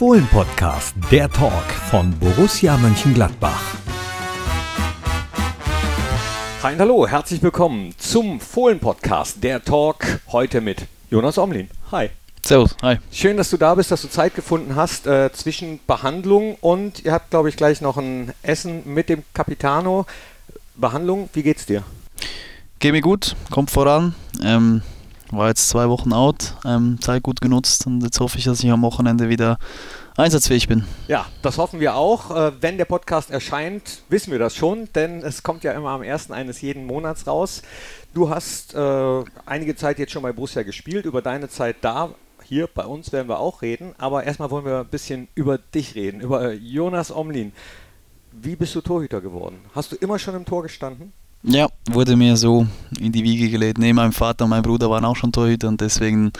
[0.00, 3.74] Fohlen-Podcast, der Talk von Borussia Mönchengladbach.
[6.62, 11.68] Hi und hallo, herzlich willkommen zum Fohlen-Podcast, der Talk, heute mit Jonas Omlin.
[11.92, 12.08] Hi.
[12.42, 12.96] Servus, hi.
[13.12, 17.12] Schön, dass du da bist, dass du Zeit gefunden hast äh, zwischen Behandlung und ihr
[17.12, 20.06] habt, glaube ich, gleich noch ein Essen mit dem Capitano.
[20.76, 21.82] Behandlung, wie geht's dir?
[22.78, 24.14] Geht mir gut, kommt voran.
[24.42, 24.80] Ähm,
[25.32, 28.70] war jetzt zwei Wochen out, ähm, Zeit gut genutzt und jetzt hoffe ich, dass ich
[28.70, 29.58] am Wochenende wieder
[30.16, 30.84] einsatzfähig bin.
[31.08, 32.30] Ja, das hoffen wir auch.
[32.34, 36.02] Äh, wenn der Podcast erscheint, wissen wir das schon, denn es kommt ja immer am
[36.02, 37.62] ersten eines jeden Monats raus.
[38.14, 42.10] Du hast äh, einige Zeit jetzt schon bei Borussia gespielt, über deine Zeit da.
[42.44, 45.94] Hier bei uns werden wir auch reden, aber erstmal wollen wir ein bisschen über dich
[45.94, 47.52] reden, über Jonas Omlin.
[48.32, 49.60] Wie bist du Torhüter geworden?
[49.74, 51.12] Hast du immer schon im Tor gestanden?
[51.42, 52.66] Ja, wurde mir so
[52.98, 53.78] in die Wiege gelegt.
[53.78, 56.32] Neben meinem Vater und meinem Bruder waren auch schon Torhüter und deswegen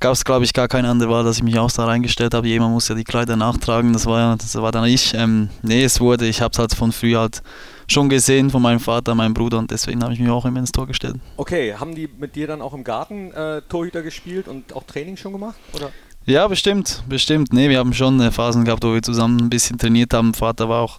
[0.00, 2.46] gab es, glaube ich, gar keine andere Wahl, dass ich mich auch da reingestellt habe.
[2.46, 5.14] Jemand muss ja die Kleider nachtragen, das war, das war dann ich.
[5.14, 7.42] Ähm, nee, es wurde, ich habe es halt von früh halt
[7.88, 10.72] schon gesehen von meinem Vater, meinem Bruder und deswegen habe ich mich auch immer ins
[10.72, 11.16] Tor gestellt.
[11.36, 15.16] Okay, haben die mit dir dann auch im Garten äh, Torhüter gespielt und auch Training
[15.16, 15.56] schon gemacht?
[15.74, 15.90] Oder?
[16.26, 17.52] Ja, bestimmt, bestimmt.
[17.52, 20.34] Nee, wir haben schon äh, Phasen gehabt, wo wir zusammen ein bisschen trainiert haben.
[20.34, 20.98] Vater war auch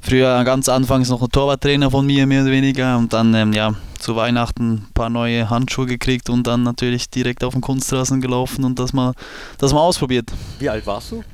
[0.00, 2.98] früher ganz anfangs noch ein Torwarttrainer von mir, mehr oder weniger.
[2.98, 7.44] Und dann ähm, ja, zu Weihnachten ein paar neue Handschuhe gekriegt und dann natürlich direkt
[7.44, 9.12] auf den Kunstrasen gelaufen und das mal,
[9.58, 10.30] das mal ausprobiert.
[10.58, 11.24] Wie alt warst du?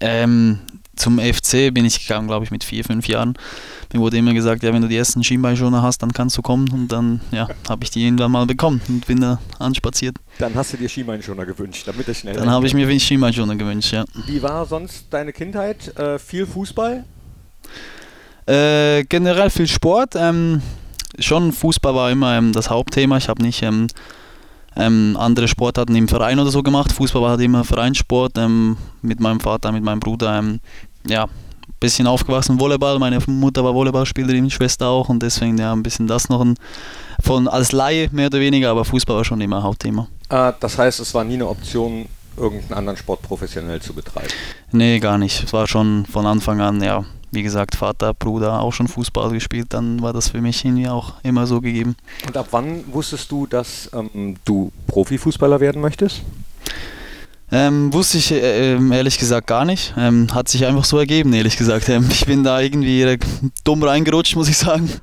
[0.00, 0.58] Ähm,
[0.96, 3.34] zum FC bin ich gegangen, glaube ich, mit vier, fünf Jahren.
[3.92, 6.70] Mir wurde immer gesagt, ja, wenn du die ersten Schienbeinschoner hast, dann kannst du kommen.
[6.70, 10.16] Und dann ja, habe ich die irgendwann mal bekommen und bin da anspaziert.
[10.38, 13.92] Dann hast du dir Schienbeinschoner gewünscht, damit es schnell Dann habe ich mir Schienbeinschoner gewünscht,
[13.92, 14.04] ja.
[14.26, 15.96] Wie war sonst deine Kindheit?
[15.98, 17.04] Äh, viel Fußball?
[18.46, 20.14] Äh, generell viel Sport.
[20.16, 20.62] Ähm,
[21.18, 23.16] schon Fußball war immer ähm, das Hauptthema.
[23.16, 23.86] Ich habe nicht ähm,
[24.76, 26.92] ähm, andere Sportarten im Verein oder so gemacht.
[26.92, 30.42] Fußball war halt immer Vereinssport ähm, mit meinem Vater, mit meinem Bruder.
[31.06, 31.28] Ja, ein
[31.80, 32.98] bisschen aufgewachsen Volleyball.
[32.98, 36.54] Meine Mutter war Volleyballspielerin, Schwester auch und deswegen ja ein bisschen das noch ein,
[37.20, 40.08] von als Laie mehr oder weniger, aber Fußball war schon immer Hauptthema.
[40.28, 42.06] Äh, das heißt, es war nie eine Option,
[42.36, 44.28] irgendeinen anderen Sport professionell zu betreiben?
[44.70, 45.44] Nee, gar nicht.
[45.44, 49.68] Es war schon von Anfang an, ja, wie gesagt, Vater, Bruder auch schon Fußball gespielt,
[49.70, 51.96] dann war das für mich irgendwie auch immer so gegeben.
[52.26, 56.22] Und ab wann wusstest du, dass ähm, du Profifußballer werden möchtest?
[57.54, 59.92] Ähm, wusste ich äh, ehrlich gesagt gar nicht.
[59.98, 61.86] Ähm, hat sich einfach so ergeben, ehrlich gesagt.
[61.90, 63.18] Ähm, ich bin da irgendwie äh,
[63.62, 64.88] dumm reingerutscht, muss ich sagen.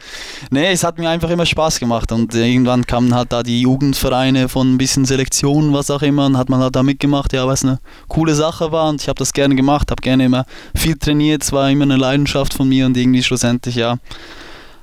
[0.51, 4.49] Nee, es hat mir einfach immer Spaß gemacht und irgendwann kamen halt da die Jugendvereine
[4.49, 7.63] von ein bisschen Selektion, was auch immer, und hat man halt da mitgemacht, ja, was
[7.63, 11.43] eine coole Sache war und ich habe das gerne gemacht, habe gerne immer viel trainiert,
[11.43, 13.97] es war immer eine Leidenschaft von mir und irgendwie schlussendlich, ja,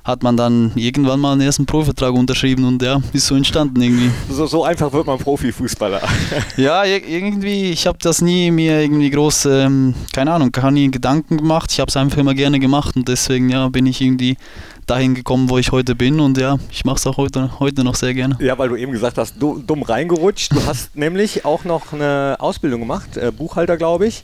[0.07, 4.09] hat man dann irgendwann mal einen ersten Profivertrag unterschrieben und ja, ist so entstanden irgendwie.
[4.29, 6.01] So, so einfach wird man Profifußballer.
[6.57, 11.73] ja, irgendwie, ich habe das nie mir irgendwie groß, ähm, keine Ahnung, nie Gedanken gemacht.
[11.73, 14.37] Ich habe es einfach immer gerne gemacht und deswegen ja, bin ich irgendwie
[14.85, 17.95] dahin gekommen, wo ich heute bin und ja, ich mache es auch heute, heute noch
[17.95, 18.37] sehr gerne.
[18.39, 20.53] Ja, weil du eben gesagt hast, du, dumm reingerutscht.
[20.53, 24.23] Du hast nämlich auch noch eine Ausbildung gemacht, äh, Buchhalter, glaube ich.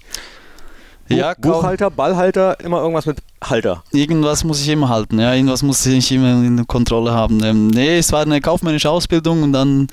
[1.07, 3.83] Buch, ja, Buchhalter, Ballhalter, immer irgendwas mit Halter.
[3.91, 7.43] Irgendwas muss ich immer halten, ja, irgendwas muss ich immer in der Kontrolle haben.
[7.43, 9.87] Ähm, nee, es war eine kaufmännische Ausbildung und dann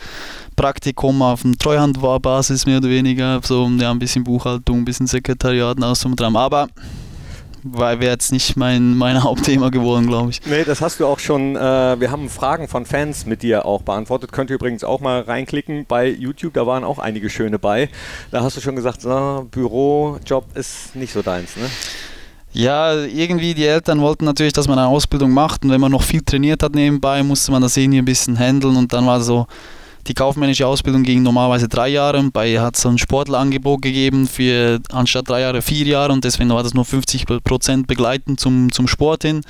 [0.55, 5.79] Praktikum auf dem Treuhandbasis mehr oder weniger, so ja, ein bisschen Buchhaltung, ein bisschen Sekretariat
[5.79, 6.37] und aus dran.
[6.37, 6.69] Aber
[7.63, 10.41] weil wäre jetzt nicht mein, mein Hauptthema geworden, glaube ich.
[10.47, 11.57] Nee, das hast du auch schon.
[11.57, 14.33] Äh, wir haben Fragen von Fans mit dir auch beantwortet.
[14.33, 17.89] Könnt ihr übrigens auch mal reinklicken bei YouTube, da waren auch einige schöne bei.
[18.31, 21.69] Da hast du schon gesagt, so, Bürojob ist nicht so deins, ne?
[22.53, 26.03] Ja, irgendwie die Eltern wollten natürlich, dass man eine Ausbildung macht und wenn man noch
[26.03, 29.47] viel trainiert hat nebenbei, musste man das irgendwie ein bisschen handeln und dann war so,
[30.07, 32.23] die kaufmännische Ausbildung ging normalerweise drei Jahre.
[32.33, 36.63] Bei hat es ein Sportlerangebot gegeben für anstatt drei Jahre vier Jahre und deswegen war
[36.63, 39.43] das nur 50 Prozent begleitend zum, zum Sport hin.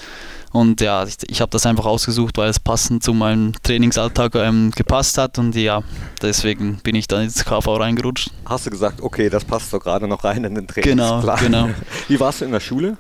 [0.52, 4.72] Und ja, ich, ich habe das einfach ausgesucht, weil es passend zu meinem Trainingsalltag ähm,
[4.74, 5.82] gepasst hat und ja,
[6.20, 8.30] deswegen bin ich dann ins KV reingerutscht.
[8.46, 11.38] Hast du gesagt, okay, das passt doch gerade noch rein in den Trainingsplan.
[11.38, 11.74] Genau, genau.
[12.08, 12.96] Wie warst du in der Schule?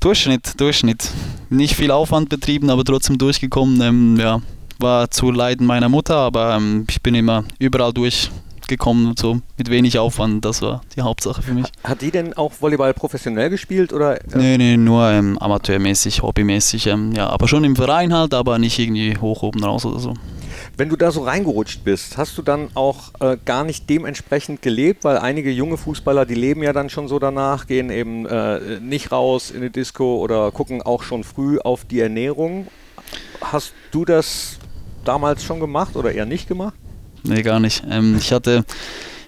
[0.00, 1.10] Durchschnitt, Durchschnitt.
[1.50, 3.82] Nicht viel Aufwand betrieben, aber trotzdem durchgekommen.
[3.82, 4.40] Ähm, ja,
[4.80, 9.98] war zu Leiden meiner Mutter, aber ähm, ich bin immer überall durchgekommen, so mit wenig
[9.98, 10.44] Aufwand.
[10.44, 11.66] Das war die Hauptsache für mich.
[11.84, 14.16] Hat die denn auch Volleyball professionell gespielt oder?
[14.16, 14.36] Äh?
[14.36, 16.86] Nee, nee, nur ähm, amateurmäßig, hobbymäßig.
[16.86, 20.14] Ähm, ja, aber schon im Verein halt, aber nicht irgendwie hoch oben raus oder so.
[20.76, 25.04] Wenn du da so reingerutscht bist, hast du dann auch äh, gar nicht dementsprechend gelebt,
[25.04, 29.12] weil einige junge Fußballer, die leben ja dann schon so danach, gehen eben äh, nicht
[29.12, 32.68] raus in eine Disco oder gucken auch schon früh auf die Ernährung.
[33.40, 34.58] Hast du das
[35.04, 36.74] damals schon gemacht oder eher nicht gemacht?
[37.22, 37.82] Nee, gar nicht.
[37.88, 38.64] Ähm, ich hatte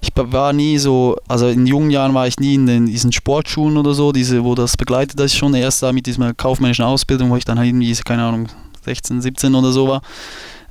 [0.03, 3.77] ich war nie so, also in jungen Jahren war ich nie in den, diesen Sportschulen
[3.77, 7.37] oder so, diese, wo das begleitet ist schon erst da mit dieser kaufmännischen Ausbildung, wo
[7.37, 8.49] ich dann halt irgendwie, keine Ahnung,
[8.85, 10.03] 16, 17 oder so war.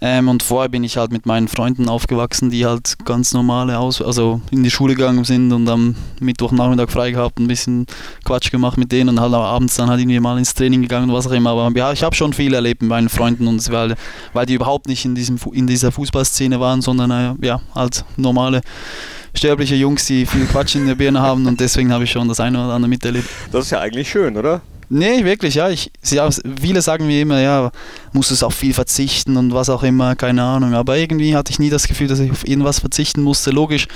[0.03, 4.01] Ähm, und vorher bin ich halt mit meinen Freunden aufgewachsen, die halt ganz normale Aus
[4.01, 7.85] also in die Schule gegangen sind und am Mittwochnachmittag frei gehabt, ein bisschen
[8.25, 11.15] Quatsch gemacht mit denen und halt abends dann halt irgendwie mal ins Training gegangen und
[11.15, 11.51] was auch immer.
[11.51, 13.93] Aber ja, ich habe schon viel erlebt mit meinen Freunden und weil,
[14.33, 18.61] weil die überhaupt nicht in, diesem, in dieser Fußballszene waren, sondern äh, ja, halt normale
[19.35, 22.39] sterbliche Jungs, die viel Quatsch in der Birne haben und deswegen habe ich schon das
[22.39, 23.29] eine oder andere miterlebt.
[23.51, 24.61] Das ist ja eigentlich schön, oder?
[24.93, 25.69] Nee, wirklich, ja.
[25.69, 26.29] Ich, ja.
[26.61, 27.71] Viele sagen mir immer, ja,
[28.11, 30.73] muss es auf viel verzichten und was auch immer, keine Ahnung.
[30.73, 33.51] Aber irgendwie hatte ich nie das Gefühl, dass ich auf irgendwas verzichten musste.
[33.51, 33.87] Logisch,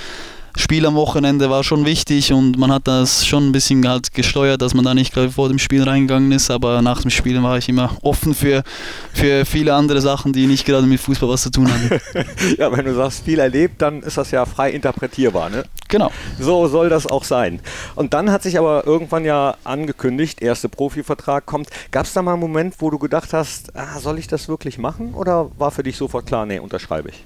[0.58, 4.62] Spiel am Wochenende war schon wichtig und man hat das schon ein bisschen halt gesteuert,
[4.62, 7.58] dass man da nicht gleich vor dem Spiel reingegangen ist, aber nach dem Spiel war
[7.58, 8.64] ich immer offen für,
[9.12, 12.00] für viele andere Sachen, die nicht gerade mit Fußball was zu tun haben.
[12.58, 15.64] ja, wenn du sagst, viel erlebt, dann ist das ja frei interpretierbar, ne?
[15.88, 16.10] Genau.
[16.40, 17.60] So soll das auch sein.
[17.94, 21.68] Und dann hat sich aber irgendwann ja angekündigt, erster Profivertrag kommt.
[21.90, 24.78] Gab es da mal einen Moment, wo du gedacht hast, ah, soll ich das wirklich
[24.78, 25.14] machen?
[25.14, 27.22] Oder war für dich sofort klar, nee, unterschreibe ich?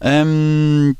[0.00, 0.96] Ähm,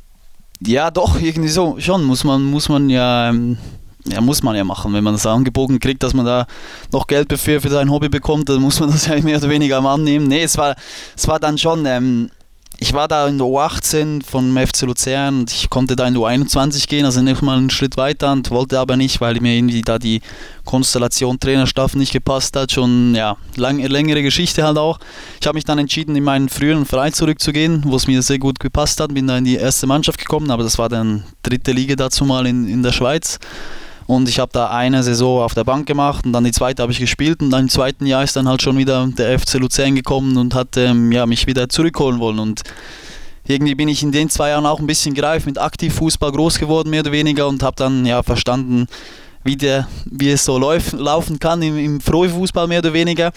[0.66, 2.04] ja, doch, irgendwie so schon.
[2.04, 3.58] Muss man, muss man ja, ähm,
[4.06, 4.92] ja, muss man ja machen.
[4.92, 6.46] Wenn man das angeboten kriegt, dass man da
[6.92, 9.84] noch Geld für, für sein Hobby bekommt, dann muss man das ja mehr oder weniger
[9.84, 10.26] annehmen.
[10.28, 10.74] Nee, es war,
[11.16, 12.30] es war dann schon, ähm,
[12.80, 16.22] ich war da in der U18 von FC Luzern und ich konnte da in der
[16.22, 19.82] U21 gehen, also nicht mal einen Schritt weiter und wollte aber nicht, weil mir irgendwie
[19.82, 20.20] da die
[20.64, 22.70] Konstellation Trainerstaff nicht gepasst hat.
[22.70, 25.00] Schon ja, lang, längere Geschichte halt auch.
[25.40, 28.60] Ich habe mich dann entschieden, in meinen früheren Verein zurückzugehen, wo es mir sehr gut
[28.60, 29.12] gepasst hat.
[29.12, 32.46] Bin da in die erste Mannschaft gekommen, aber das war dann dritte Liga dazu mal
[32.46, 33.40] in, in der Schweiz.
[34.08, 36.90] Und ich habe da eine Saison auf der Bank gemacht und dann die zweite habe
[36.90, 39.94] ich gespielt und dann im zweiten Jahr ist dann halt schon wieder der FC Luzern
[39.94, 42.38] gekommen und hat ähm, ja, mich wieder zurückholen wollen.
[42.38, 42.62] Und
[43.46, 46.88] irgendwie bin ich in den zwei Jahren auch ein bisschen greif mit Aktivfußball groß geworden,
[46.88, 48.86] mehr oder weniger, und habe dann ja verstanden,
[49.44, 53.32] wie, der, wie es so läuf, laufen kann im, im Profifußball mehr oder weniger.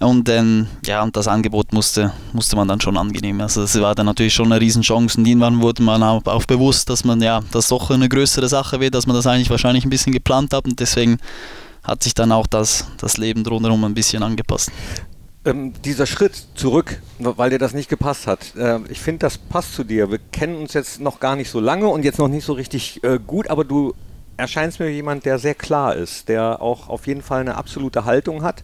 [0.00, 3.40] Und ähm, ja, und das Angebot musste, musste man dann schon angenehm.
[3.40, 6.90] Also es war dann natürlich schon eine Riesenchance und irgendwann wurde man auch, auch bewusst,
[6.90, 9.90] dass man ja, das doch eine größere Sache wird, dass man das eigentlich wahrscheinlich ein
[9.90, 11.18] bisschen geplant hat und deswegen
[11.82, 14.70] hat sich dann auch das, das Leben drumherum ein bisschen angepasst.
[15.46, 19.74] Ähm, dieser Schritt zurück, weil dir das nicht gepasst hat, äh, ich finde, das passt
[19.74, 20.10] zu dir.
[20.10, 23.04] Wir kennen uns jetzt noch gar nicht so lange und jetzt noch nicht so richtig
[23.04, 23.94] äh, gut, aber du
[24.36, 28.42] erscheinst mir jemand, der sehr klar ist, der auch auf jeden Fall eine absolute Haltung
[28.42, 28.62] hat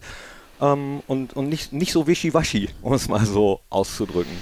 [0.61, 4.37] ähm, und, und nicht, nicht so wischiwaschi, um es mal so auszudrücken.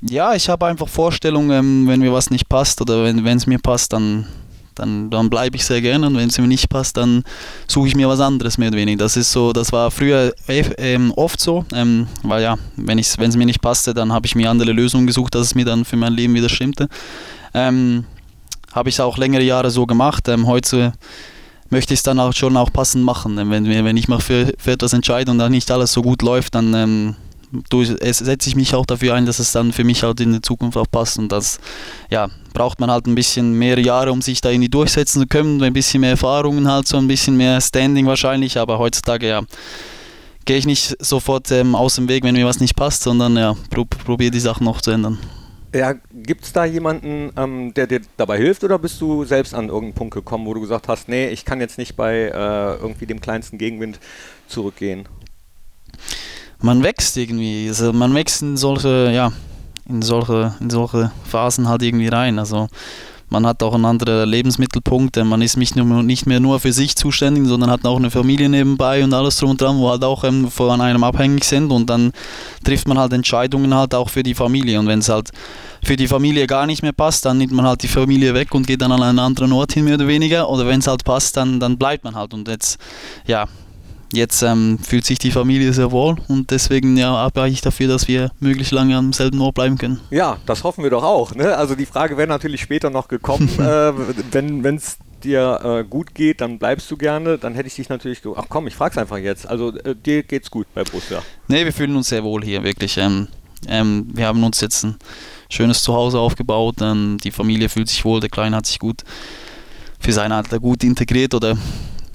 [0.00, 3.92] Ja, ich habe einfach Vorstellungen, wenn mir was nicht passt oder wenn es mir passt,
[3.92, 4.26] dann,
[4.74, 7.22] dann, dann bleibe ich sehr gerne und wenn es mir nicht passt, dann
[7.68, 8.98] suche ich mir was anderes mehr oder weniger.
[8.98, 13.46] Das ist so, das war früher ähm, oft so, ähm, weil ja, wenn es mir
[13.46, 16.12] nicht passte, dann habe ich mir andere Lösungen gesucht, dass es mir dann für mein
[16.12, 16.88] Leben wieder stimmte.
[17.54, 18.04] Ähm,
[18.74, 20.28] habe ich es auch längere Jahre so gemacht.
[20.28, 20.92] Ähm, heute
[21.70, 23.38] möchte ich es dann auch schon auch passend machen.
[23.38, 26.22] Ähm, wenn, wenn ich mal für, für etwas entscheide und dann nicht alles so gut
[26.22, 27.16] läuft, dann ähm,
[27.70, 30.76] setze ich mich auch dafür ein, dass es dann für mich halt in der Zukunft
[30.76, 31.18] auch passt.
[31.18, 31.60] Und das
[32.10, 35.62] ja, braucht man halt ein bisschen mehr Jahre, um sich da irgendwie durchsetzen zu können,
[35.62, 38.58] ein bisschen mehr Erfahrungen halt, so ein bisschen mehr Standing wahrscheinlich.
[38.58, 39.42] Aber heutzutage ja
[40.46, 43.56] gehe ich nicht sofort ähm, aus dem Weg, wenn mir was nicht passt, sondern ja,
[44.04, 45.18] probiere die Sachen noch zu ändern.
[45.74, 49.66] Ja, gibt es da jemanden, ähm, der dir dabei hilft oder bist du selbst an
[49.66, 53.06] irgendeinen Punkt gekommen, wo du gesagt hast, nee, ich kann jetzt nicht bei äh, irgendwie
[53.06, 53.98] dem kleinsten Gegenwind
[54.46, 55.08] zurückgehen?
[56.60, 59.32] Man wächst irgendwie, also man wächst in solche, ja,
[59.88, 62.38] in solche, in solche Phasen halt irgendwie rein.
[62.38, 62.68] Also
[63.34, 66.94] man hat auch einen anderen Lebensmittelpunkt, man ist nicht, nur, nicht mehr nur für sich
[66.94, 70.22] zuständig, sondern hat auch eine Familie nebenbei und alles drum und dran, wo halt auch
[70.22, 72.12] ähm, von einem abhängig sind und dann
[72.62, 74.78] trifft man halt Entscheidungen halt auch für die Familie.
[74.78, 75.30] Und wenn es halt
[75.82, 78.68] für die Familie gar nicht mehr passt, dann nimmt man halt die Familie weg und
[78.68, 80.48] geht dann an einen anderen Ort hin, mehr oder weniger.
[80.48, 82.34] Oder wenn es halt passt, dann, dann bleibt man halt.
[82.34, 82.78] Und jetzt,
[83.26, 83.46] ja,
[84.14, 88.08] Jetzt ähm, fühlt sich die Familie sehr wohl und deswegen ja, arbeite ich dafür, dass
[88.08, 90.00] wir möglichst lange am selben Ort bleiben können.
[90.10, 91.34] Ja, das hoffen wir doch auch.
[91.34, 91.56] Ne?
[91.56, 93.92] Also die Frage wäre natürlich später noch gekommen, äh,
[94.32, 97.38] wenn es dir äh, gut geht, dann bleibst du gerne.
[97.38, 99.46] Dann hätte ich dich natürlich gesagt, ach komm, ich frage es einfach jetzt.
[99.48, 101.22] Also äh, dir geht's gut bei Borussia.
[101.48, 102.96] Nee, wir fühlen uns sehr wohl hier, wirklich.
[102.98, 103.28] Ähm,
[103.66, 104.96] ähm, wir haben uns jetzt ein
[105.48, 106.76] schönes Zuhause aufgebaut.
[106.80, 109.02] Ähm, die Familie fühlt sich wohl, der Kleine hat sich gut
[109.98, 111.56] für sein Alter gut integriert oder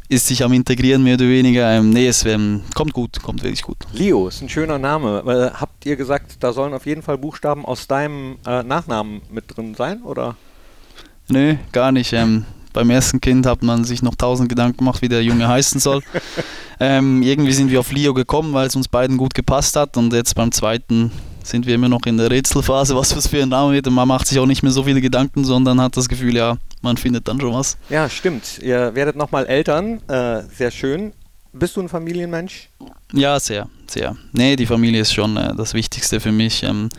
[0.09, 1.71] ist sich am Integrieren mehr oder weniger.
[1.71, 3.77] Ähm, nee, es ähm, kommt gut, kommt wirklich gut.
[3.93, 5.23] Leo ist ein schöner Name.
[5.25, 9.55] Äh, habt ihr gesagt, da sollen auf jeden Fall Buchstaben aus deinem äh, Nachnamen mit
[9.55, 10.35] drin sein, oder?
[11.29, 12.11] Nö, gar nicht.
[12.13, 15.79] Ähm, beim ersten Kind hat man sich noch tausend Gedanken gemacht, wie der Junge heißen
[15.79, 16.01] soll.
[16.79, 20.11] ähm, irgendwie sind wir auf Leo gekommen, weil es uns beiden gut gepasst hat und
[20.13, 21.11] jetzt beim zweiten
[21.49, 23.87] sind wir immer noch in der Rätselphase, was das für ein Name wird.
[23.87, 26.57] Und man macht sich auch nicht mehr so viele Gedanken, sondern hat das Gefühl, ja,
[26.81, 27.77] man findet dann schon was.
[27.89, 28.59] Ja, stimmt.
[28.59, 30.01] Ihr werdet nochmal Eltern.
[30.07, 31.13] Äh, sehr schön.
[31.51, 32.69] Bist du ein Familienmensch?
[33.11, 34.15] Ja, sehr, sehr.
[34.31, 36.63] Nee, die Familie ist schon äh, das Wichtigste für mich.
[36.63, 36.89] Ähm,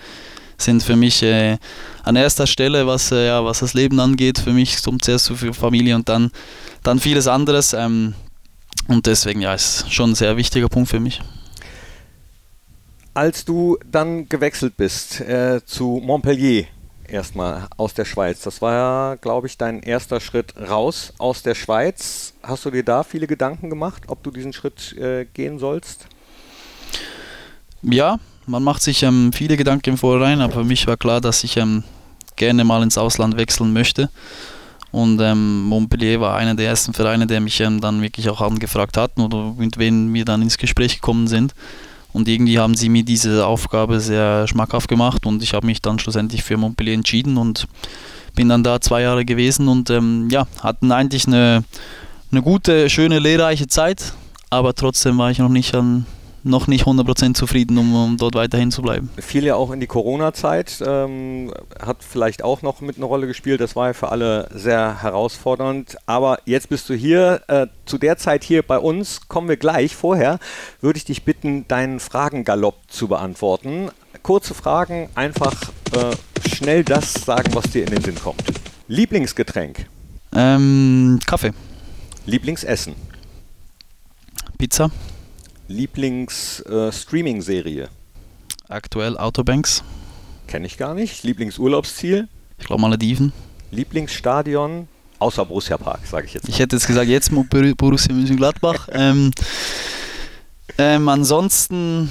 [0.58, 1.56] sind für mich äh,
[2.02, 4.38] an erster Stelle, was, äh, ja, was das Leben angeht.
[4.38, 6.30] Für mich kommt zuerst so viel Familie und dann,
[6.82, 7.72] dann vieles anderes.
[7.72, 8.14] Ähm,
[8.88, 11.20] und deswegen, ja, ist schon ein sehr wichtiger Punkt für mich.
[13.12, 16.66] Als du dann gewechselt bist äh, zu Montpellier,
[17.08, 21.56] erstmal aus der Schweiz, das war ja, glaube ich, dein erster Schritt raus aus der
[21.56, 22.34] Schweiz.
[22.44, 26.06] Hast du dir da viele Gedanken gemacht, ob du diesen Schritt äh, gehen sollst?
[27.82, 31.42] Ja, man macht sich ähm, viele Gedanken im Vorhinein, aber für mich war klar, dass
[31.42, 31.82] ich ähm,
[32.36, 34.08] gerne mal ins Ausland wechseln möchte.
[34.92, 38.96] Und ähm, Montpellier war einer der ersten Vereine, der mich ähm, dann wirklich auch angefragt
[38.96, 41.54] hatten oder mit wem wir dann ins Gespräch gekommen sind.
[42.12, 45.98] Und irgendwie haben sie mir diese Aufgabe sehr schmackhaft gemacht und ich habe mich dann
[45.98, 47.66] schlussendlich für Montpellier entschieden und
[48.34, 51.64] bin dann da zwei Jahre gewesen und ähm, ja, hatten eigentlich eine,
[52.32, 54.12] eine gute, schöne, lehrreiche Zeit,
[54.50, 56.06] aber trotzdem war ich noch nicht an
[56.42, 59.10] noch nicht 100% zufrieden, um, um, dort weiterhin zu bleiben.
[59.18, 63.60] Fiel ja auch in die Corona-Zeit, ähm, hat vielleicht auch noch mit einer Rolle gespielt.
[63.60, 65.96] Das war ja für alle sehr herausfordernd.
[66.06, 69.94] Aber jetzt bist du hier, äh, zu der Zeit hier bei uns, kommen wir gleich.
[69.94, 70.38] Vorher
[70.80, 73.90] würde ich dich bitten, deinen Fragengalopp zu beantworten.
[74.22, 75.54] Kurze Fragen, einfach
[75.92, 78.42] äh, schnell das sagen, was dir in den Sinn kommt.
[78.88, 79.86] Lieblingsgetränk?
[80.34, 81.52] Ähm, Kaffee.
[82.26, 82.94] Lieblingsessen?
[84.58, 84.90] Pizza.
[85.70, 87.84] Lieblings-Streaming-Serie?
[87.84, 87.88] Äh,
[88.68, 89.82] Aktuell Autobanks.
[90.48, 91.22] Kenne ich gar nicht.
[91.22, 92.26] Lieblingsurlaubsziel?
[92.58, 93.32] Ich glaube Malediven.
[93.70, 94.88] Lieblingsstadion?
[95.20, 96.42] Außer Borussia Park, sage ich jetzt.
[96.44, 96.50] Mal.
[96.50, 97.30] Ich hätte jetzt gesagt, jetzt
[97.76, 98.88] Borussia Mönchengladbach.
[98.92, 99.30] ähm,
[100.76, 102.10] ähm, ansonsten,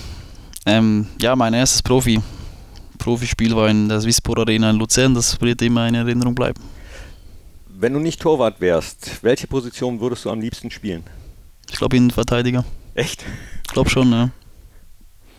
[0.66, 2.22] ähm, ja, mein erstes Profi.
[2.98, 5.14] Profispiel war in der Swissport Arena in Luzern.
[5.14, 6.62] Das wird immer in Erinnerung bleiben.
[7.68, 11.04] Wenn du nicht Torwart wärst, welche Position würdest du am liebsten spielen?
[11.70, 12.64] Ich glaube Innenverteidiger.
[13.00, 13.24] Echt?
[13.66, 14.30] Ich glaube schon, ja.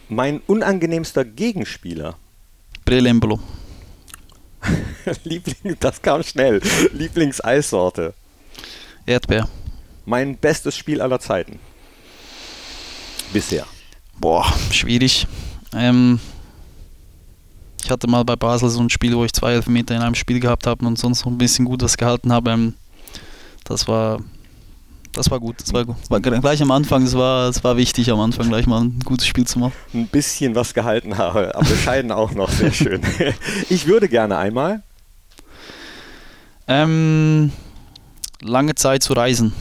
[0.08, 2.16] Mein unangenehmster Gegenspieler.
[2.86, 3.38] Brelembolo.
[5.24, 6.62] Liebling, das kam schnell.
[6.94, 8.14] Lieblingseissorte.
[9.04, 9.46] Erdbeer.
[10.06, 11.58] Mein bestes Spiel aller Zeiten.
[13.30, 13.66] Bisher.
[14.18, 15.26] Boah, schwierig.
[15.74, 16.18] Ähm,
[17.84, 20.40] ich hatte mal bei Basel so ein Spiel, wo ich zwei Elfmeter in einem Spiel
[20.40, 22.52] gehabt habe und sonst noch ein bisschen gut was gehalten habe.
[22.52, 22.74] Ähm,
[23.64, 24.20] das war
[25.12, 25.60] das war gut.
[25.60, 28.82] Das war, das war gleich am Anfang, es war, war wichtig, am Anfang gleich mal
[28.82, 29.72] ein gutes Spiel zu machen.
[29.92, 33.00] Ein bisschen was gehalten habe, aber bescheiden auch noch, sehr schön.
[33.68, 34.82] Ich würde gerne einmal.
[36.68, 37.52] Ähm,
[38.40, 39.52] lange Zeit zu reisen.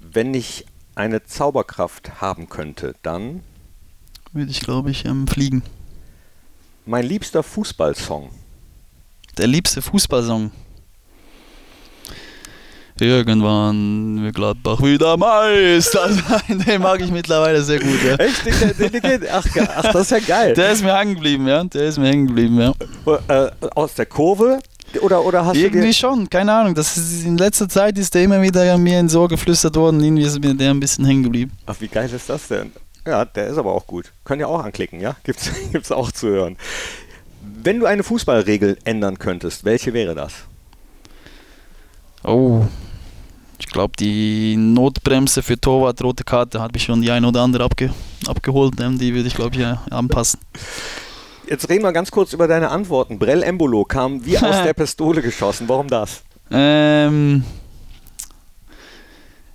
[0.00, 0.64] Wenn ich
[0.94, 3.42] eine Zauberkraft haben könnte, dann
[4.32, 5.62] würde ich, glaube ich, ähm, fliegen.
[6.86, 8.30] Mein liebster Fußballsong.
[9.36, 10.50] Der liebste Fußballsong.
[13.00, 16.64] Irgendwann wird Gladbach wieder Meister sein.
[16.66, 18.02] Den mag ich mittlerweile sehr gut.
[18.04, 18.16] Ja.
[18.16, 18.42] Echt?
[19.32, 20.54] Ach, ach, das ist ja geil.
[20.54, 21.62] Der ist mir hängen geblieben, ja.
[21.64, 22.72] Der ist mir hängen geblieben, ja.
[23.28, 24.58] Äh, aus der Kurve?
[25.00, 26.74] Oder, oder hast irgendwie du dir schon, keine Ahnung.
[26.74, 30.02] Das ist, in letzter Zeit ist der immer wieder mir ins Ohr geflüstert worden.
[30.02, 31.52] Irgendwie ist mir der ein bisschen hängen geblieben.
[31.66, 32.72] Ach, wie geil ist das denn?
[33.06, 34.12] Ja, der ist aber auch gut.
[34.24, 35.16] Könnt ihr auch anklicken, ja?
[35.24, 36.56] Gibt's, gibt's auch zu hören.
[37.62, 40.32] Wenn du eine Fußballregel ändern könntest, welche wäre das?
[42.24, 42.64] Oh,
[43.58, 47.64] ich glaube, die Notbremse für Torwart, rote Karte, habe ich schon die ein oder andere
[47.64, 47.90] abge
[48.26, 48.74] abgeholt.
[48.78, 50.40] Die würde ich, glaube ich, anpassen.
[51.48, 53.18] Jetzt reden wir ganz kurz über deine Antworten.
[53.18, 55.68] Brell Embolo kam wie aus der Pistole geschossen.
[55.68, 56.22] Warum das?
[56.50, 57.42] Ähm,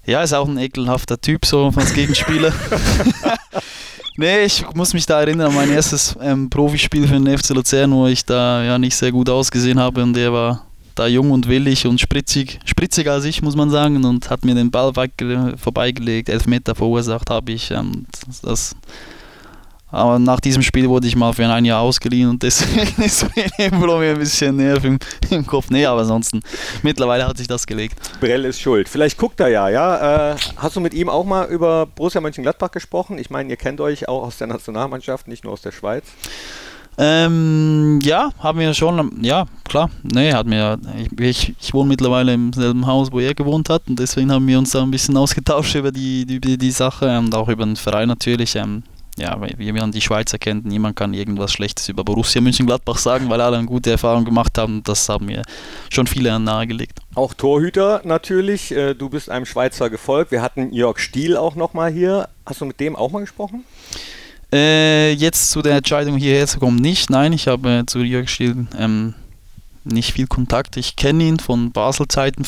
[0.06, 2.52] ja, ist auch ein ekelhafter Typ, so als Gegenspieler.
[4.18, 7.92] nee, ich muss mich da erinnern an mein erstes ähm, Profispiel für den FC Luzern,
[7.92, 11.48] wo ich da ja nicht sehr gut ausgesehen habe und der war da jung und
[11.48, 16.30] willig und spritzig, spritziger als ich, muss man sagen, und hat mir den Ball vorbeigelegt,
[16.30, 17.72] elf Meter verursacht habe ich.
[17.72, 18.08] Und
[18.42, 18.76] das,
[19.94, 23.46] aber nach diesem Spiel wurde ich mal für ein Jahr ausgeliehen und deswegen ist mir
[23.72, 24.98] ein bisschen Nerv im,
[25.30, 25.70] im, Kopf.
[25.70, 26.42] Nee, aber ansonsten,
[26.82, 27.96] mittlerweile hat sich das gelegt.
[28.20, 28.90] Brell ist schuld.
[28.90, 30.32] Vielleicht guckt er ja, ja.
[30.32, 33.20] Äh, hast du mit ihm auch mal über Borussia Mönchengladbach gesprochen?
[33.20, 36.06] Ich meine, ihr kennt euch auch aus der Nationalmannschaft, nicht nur aus der Schweiz.
[36.98, 39.90] Ähm, ja, haben wir schon, ja, klar.
[40.04, 43.84] Nee, hat mir, ich, ich, ich, wohne mittlerweile im selben Haus, wo er gewohnt hat
[43.88, 47.34] und deswegen haben wir uns da ein bisschen ausgetauscht über die, die, die Sache und
[47.34, 48.56] auch über den Verein natürlich.
[48.56, 48.84] Ähm,
[49.18, 53.42] ja, wie man die Schweizer kennt, niemand kann irgendwas Schlechtes über Borussia Mönchengladbach sagen, weil
[53.42, 54.82] alle eine gute Erfahrung gemacht haben.
[54.84, 55.44] Das haben mir
[55.92, 57.00] schon viele nahegelegt.
[57.14, 58.72] Auch Torhüter natürlich.
[58.72, 60.32] Äh, du bist einem Schweizer gefolgt.
[60.32, 62.28] Wir hatten Jörg Stiel auch nochmal hier.
[62.46, 63.64] Hast du mit dem auch mal gesprochen?
[64.54, 67.10] Äh, jetzt zu der Entscheidung hierher zu kommen, nicht.
[67.10, 69.16] Nein, ich habe äh, zu Jörg Stiel ähm,
[69.84, 70.78] nicht viel Kontakt.
[70.78, 72.46] Ich kenne ihn von Basel-Zeiten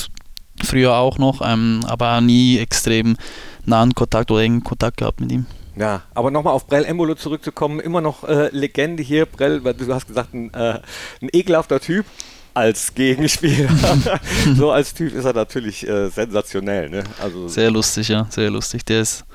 [0.64, 3.18] früher auch noch, ähm, aber nie extrem
[3.66, 5.48] nahen Kontakt oder engen Kontakt gehabt mit ihm.
[5.76, 9.26] Ja, aber nochmal auf Brell Embolo zurückzukommen, immer noch äh, Legende hier.
[9.26, 10.80] Brell, weil du hast gesagt, ein, äh,
[11.22, 12.06] ein ekelhafter Typ
[12.54, 13.70] als Gegenspieler.
[14.56, 16.88] so als Typ ist er natürlich äh, sensationell.
[16.90, 17.04] Ne?
[17.20, 18.86] Also, sehr lustig, ja, sehr lustig.
[18.86, 19.26] Der ist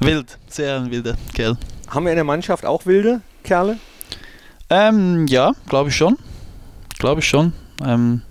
[0.00, 1.58] wild, sehr ein wilder Kerl.
[1.88, 3.78] Haben wir in der Mannschaft auch wilde Kerle?
[4.70, 6.16] Ähm, ja, glaube ich schon.
[6.98, 7.52] Glaube ich schon.
[7.84, 8.22] Ähm,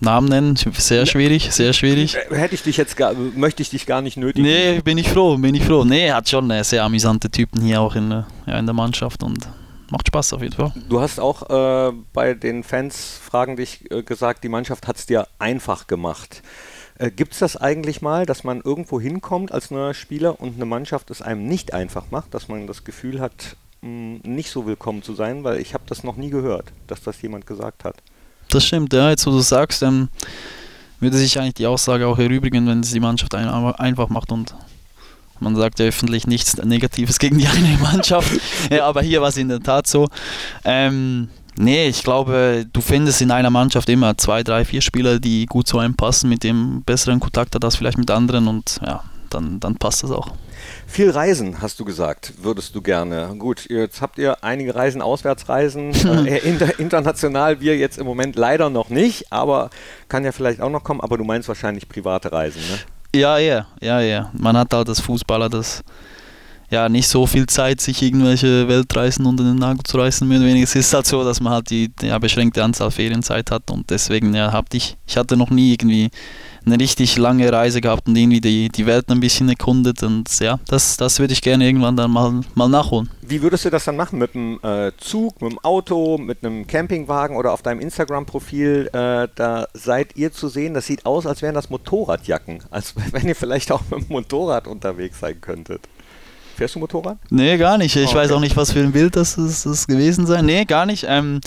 [0.00, 2.16] Namen nennen, sehr schwierig, sehr schwierig.
[2.16, 4.46] Äh, hätte ich dich jetzt gar, möchte ich dich gar nicht nötigen.
[4.46, 5.84] Nee, bin ich froh, bin ich froh.
[5.84, 9.48] Nee, hat schon äh, sehr amüsante Typen hier auch in, ja, in der Mannschaft und
[9.90, 10.72] macht Spaß auf jeden Fall.
[10.88, 15.06] Du hast auch äh, bei den Fans, fragen dich, äh, gesagt, die Mannschaft hat es
[15.06, 16.42] dir einfach gemacht.
[16.98, 20.66] Äh, Gibt es das eigentlich mal, dass man irgendwo hinkommt als neuer Spieler und eine
[20.66, 25.02] Mannschaft es einem nicht einfach macht, dass man das Gefühl hat, mh, nicht so willkommen
[25.02, 25.44] zu sein?
[25.44, 27.96] Weil ich habe das noch nie gehört, dass das jemand gesagt hat.
[28.50, 30.08] Das stimmt, ja, jetzt wo du sagst, ähm,
[31.00, 34.54] würde sich eigentlich die Aussage auch erübrigen, wenn es die Mannschaft ein, einfach macht und
[35.40, 38.40] man sagt ja öffentlich nichts Negatives gegen die eine Mannschaft.
[38.70, 40.08] ja, aber hier war es in der Tat so.
[40.64, 41.28] Ähm,
[41.58, 45.66] nee, ich glaube, du findest in einer Mannschaft immer zwei, drei, vier Spieler, die gut
[45.66, 49.60] zu einem passen, mit dem besseren Kontakt hat als vielleicht mit anderen und ja, dann,
[49.60, 50.32] dann passt das auch.
[50.86, 53.34] Viel Reisen, hast du gesagt, würdest du gerne.
[53.38, 55.94] Gut, jetzt habt ihr einige Reisen, Auswärtsreisen,
[56.26, 59.70] äh, inter, international, wir jetzt im Moment leider noch nicht, aber
[60.08, 62.78] kann ja vielleicht auch noch kommen, aber du meinst wahrscheinlich private Reisen, ne?
[63.14, 64.30] Ja, ja, ja, ja.
[64.34, 65.82] Man hat halt als Fußballer das
[66.70, 70.48] ja nicht so viel Zeit, sich irgendwelche Weltreisen unter den Nagel zu reißen, mehr oder
[70.48, 70.64] weniger.
[70.64, 74.34] Es ist halt so, dass man halt die ja, beschränkte Anzahl Ferienzeit hat und deswegen
[74.34, 76.10] ja, hab ich, ich hatte noch nie irgendwie
[76.66, 80.58] eine richtig lange Reise gehabt und irgendwie die, die Welt ein bisschen erkundet und ja,
[80.68, 83.08] das, das würde ich gerne irgendwann dann mal, mal nachholen.
[83.22, 84.18] Wie würdest du das dann machen?
[84.18, 88.90] Mit einem äh, Zug, mit dem Auto, mit einem Campingwagen oder auf deinem Instagram-Profil?
[88.92, 93.26] Äh, da seid ihr zu sehen, das sieht aus, als wären das Motorradjacken, als wenn
[93.26, 95.82] ihr vielleicht auch mit dem Motorrad unterwegs sein könntet.
[96.58, 97.18] Fährst du Motorrad?
[97.30, 97.94] Nee, gar nicht.
[97.94, 98.18] Ich oh, okay.
[98.18, 100.44] weiß auch nicht, was für ein Bild das, das, das gewesen sein.
[100.44, 101.06] Nee, gar nicht.
[101.08, 101.40] Ähm,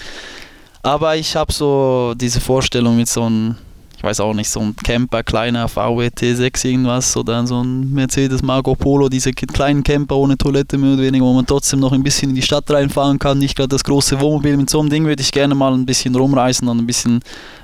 [0.84, 3.58] aber ich habe so diese Vorstellung mit so einem
[3.98, 8.42] ich weiß auch nicht, so ein Camper, kleiner VW T6 irgendwas oder so ein Mercedes
[8.42, 12.02] Marco Polo, diese kleinen Camper ohne Toilette mehr oder weniger, wo man trotzdem noch ein
[12.02, 14.58] bisschen in die Stadt reinfahren kann, nicht gerade das große Wohnmobil.
[14.58, 17.20] Mit so einem Ding würde ich gerne mal ein bisschen rumreisen und ein bisschen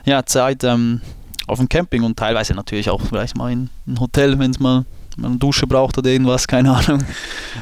[0.06, 1.02] ja, Zeit ähm,
[1.48, 4.86] auf dem Camping und teilweise natürlich auch vielleicht mal in ein Hotel, wenn es mal
[5.18, 7.04] eine Dusche braucht oder irgendwas, keine Ahnung.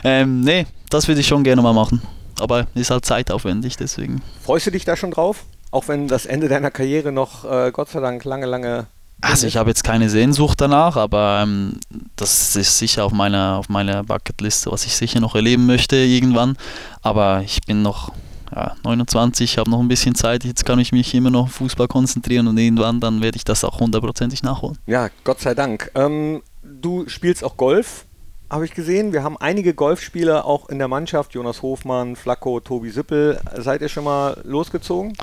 [0.04, 2.02] Ähm, nee, das würde ich schon gerne mal machen.
[2.40, 4.22] Aber ist halt zeitaufwendig, deswegen.
[4.44, 5.46] Freust du dich da schon drauf?
[5.72, 8.88] Auch wenn das Ende deiner Karriere noch, äh, Gott sei Dank, lange, lange.
[9.22, 11.80] Also ich habe jetzt keine Sehnsucht danach, aber ähm,
[12.16, 16.58] das ist sicher auf meiner, auf meiner Bucketliste, was ich sicher noch erleben möchte irgendwann.
[17.02, 18.12] Aber ich bin noch
[18.54, 21.88] ja, 29, habe noch ein bisschen Zeit, jetzt kann ich mich immer noch auf Fußball
[21.88, 24.78] konzentrieren und irgendwann dann werde ich das auch hundertprozentig nachholen.
[24.86, 25.92] Ja, Gott sei Dank.
[25.96, 26.42] Ähm,
[26.86, 28.06] du spielst auch Golf
[28.48, 29.12] habe ich gesehen.
[29.12, 31.34] Wir haben einige Golfspieler auch in der Mannschaft.
[31.34, 33.40] Jonas Hofmann, Flacco, Tobi Sippel.
[33.58, 35.14] Seid ihr schon mal losgezogen?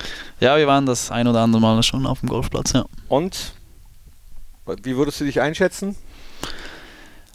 [0.41, 2.85] Ja, wir waren das ein oder andere Mal schon auf dem Golfplatz, ja.
[3.07, 3.55] Und
[4.83, 5.95] wie würdest du dich einschätzen?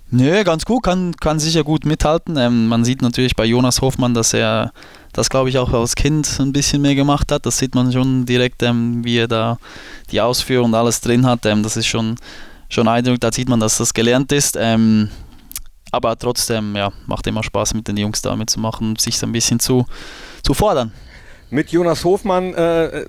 [0.10, 2.38] Nö, ganz gut, kann, kann sicher gut mithalten.
[2.38, 4.72] Ähm, man sieht natürlich bei Jonas Hofmann, dass er
[5.13, 7.46] das, glaube ich, auch als Kind ein bisschen mehr gemacht hat.
[7.46, 9.58] Das sieht man schon direkt, ähm, wie er da
[10.12, 11.46] die Ausführung und alles drin hat.
[11.46, 12.16] Ähm, das ist schon,
[12.69, 14.58] schon Eindruck, da sieht man, dass das gelernt ist.
[14.60, 15.10] Ähm,
[15.91, 19.60] aber trotzdem, ja, macht immer Spaß mit den Jungs da mitzumachen, sich so ein bisschen
[19.60, 19.86] zu,
[20.43, 20.91] zu fordern.
[21.49, 23.06] Mit Jonas Hofmann äh,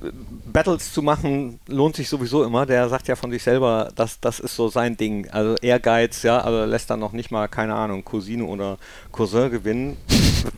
[0.52, 2.66] Battles zu machen, lohnt sich sowieso immer.
[2.66, 5.28] Der sagt ja von sich selber, dass das ist so sein Ding.
[5.30, 8.78] Also Ehrgeiz, ja, also lässt dann noch nicht mal, keine Ahnung, Cousine oder
[9.10, 9.96] Cousin gewinnen.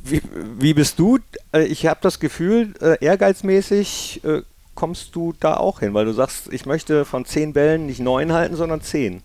[0.05, 0.21] wie,
[0.59, 1.21] wie bist du?
[1.55, 4.43] Äh, ich habe das Gefühl, äh, ehrgeizmäßig äh,
[4.75, 8.33] kommst du da auch hin, weil du sagst, ich möchte von zehn Bällen nicht neun
[8.33, 9.23] halten, sondern zehn.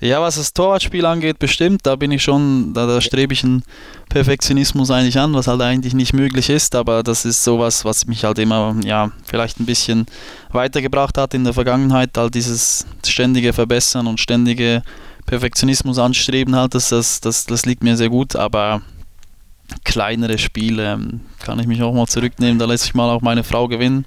[0.00, 1.86] Ja, was das Torwartspiel angeht, bestimmt.
[1.86, 3.62] Da bin ich schon, da, da strebe ich einen
[4.08, 6.74] Perfektionismus eigentlich an, was halt eigentlich nicht möglich ist.
[6.74, 10.06] Aber das ist sowas, was mich halt immer, ja, vielleicht ein bisschen
[10.50, 12.10] weitergebracht hat in der Vergangenheit.
[12.16, 14.82] Halt dieses ständige Verbessern und ständige
[15.26, 18.36] Perfektionismus anstreben halt, das, das, das, das liegt mir sehr gut.
[18.36, 18.82] Aber
[19.84, 22.58] kleinere Spiele ähm, kann ich mich auch mal zurücknehmen.
[22.58, 24.04] Da lässt sich mal auch meine Frau gewinnen,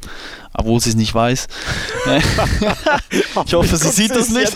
[0.54, 1.48] obwohl sie es nicht weiß.
[3.46, 4.54] ich hoffe, sie sieht das nicht.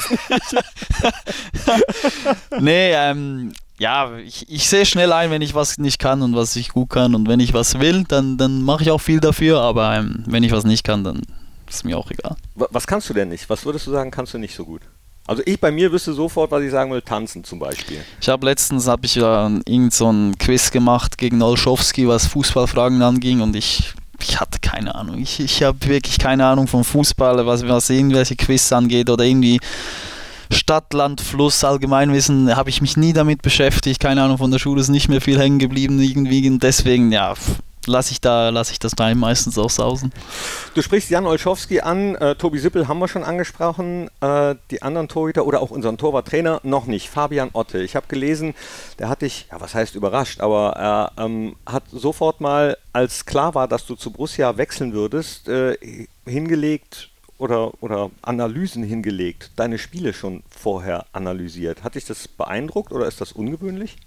[2.60, 6.56] nee, ähm, ja, ich, ich sehe schnell ein, wenn ich was nicht kann und was
[6.56, 7.16] ich gut kann.
[7.16, 9.60] Und wenn ich was will, dann, dann mache ich auch viel dafür.
[9.62, 11.22] Aber ähm, wenn ich was nicht kann, dann
[11.68, 12.36] ist mir auch egal.
[12.56, 13.50] Was kannst du denn nicht?
[13.50, 14.82] Was würdest du sagen, kannst du nicht so gut?
[15.28, 18.04] Also ich bei mir wüsste sofort, was ich sagen will, tanzen zum Beispiel.
[18.20, 23.02] Ich habe letztens habe ich ja irgend so ein Quiz gemacht gegen Olschowski, was Fußballfragen
[23.02, 25.20] anging und ich, ich hatte keine Ahnung.
[25.20, 29.60] Ich, ich habe wirklich keine Ahnung vom Fußball, was, was irgendwelche Quiz angeht oder irgendwie
[30.52, 34.02] Stadt, Land, Fluss, Allgemeinwissen, habe ich mich nie damit beschäftigt.
[34.02, 36.58] Keine Ahnung, von der Schule ist nicht mehr viel hängen geblieben irgendwie.
[36.58, 37.36] Deswegen, ja,
[37.86, 40.12] lasse ich da lasse ich das Time meistens auch sausen.
[40.74, 45.08] Du sprichst Jan Olschowski an, äh, Tobi Sippel haben wir schon angesprochen, äh, die anderen
[45.08, 47.82] Torhüter oder auch unseren Torwarttrainer noch nicht, Fabian Otte.
[47.82, 48.54] Ich habe gelesen,
[49.00, 53.56] der hat dich, ja was heißt überrascht, aber er ähm, hat sofort mal, als klar
[53.56, 55.78] war, dass du zu Borussia wechseln würdest, äh,
[56.26, 57.10] hingelegt
[57.42, 61.84] oder, oder Analysen hingelegt, deine Spiele schon vorher analysiert.
[61.84, 63.98] Hat dich das beeindruckt oder ist das ungewöhnlich?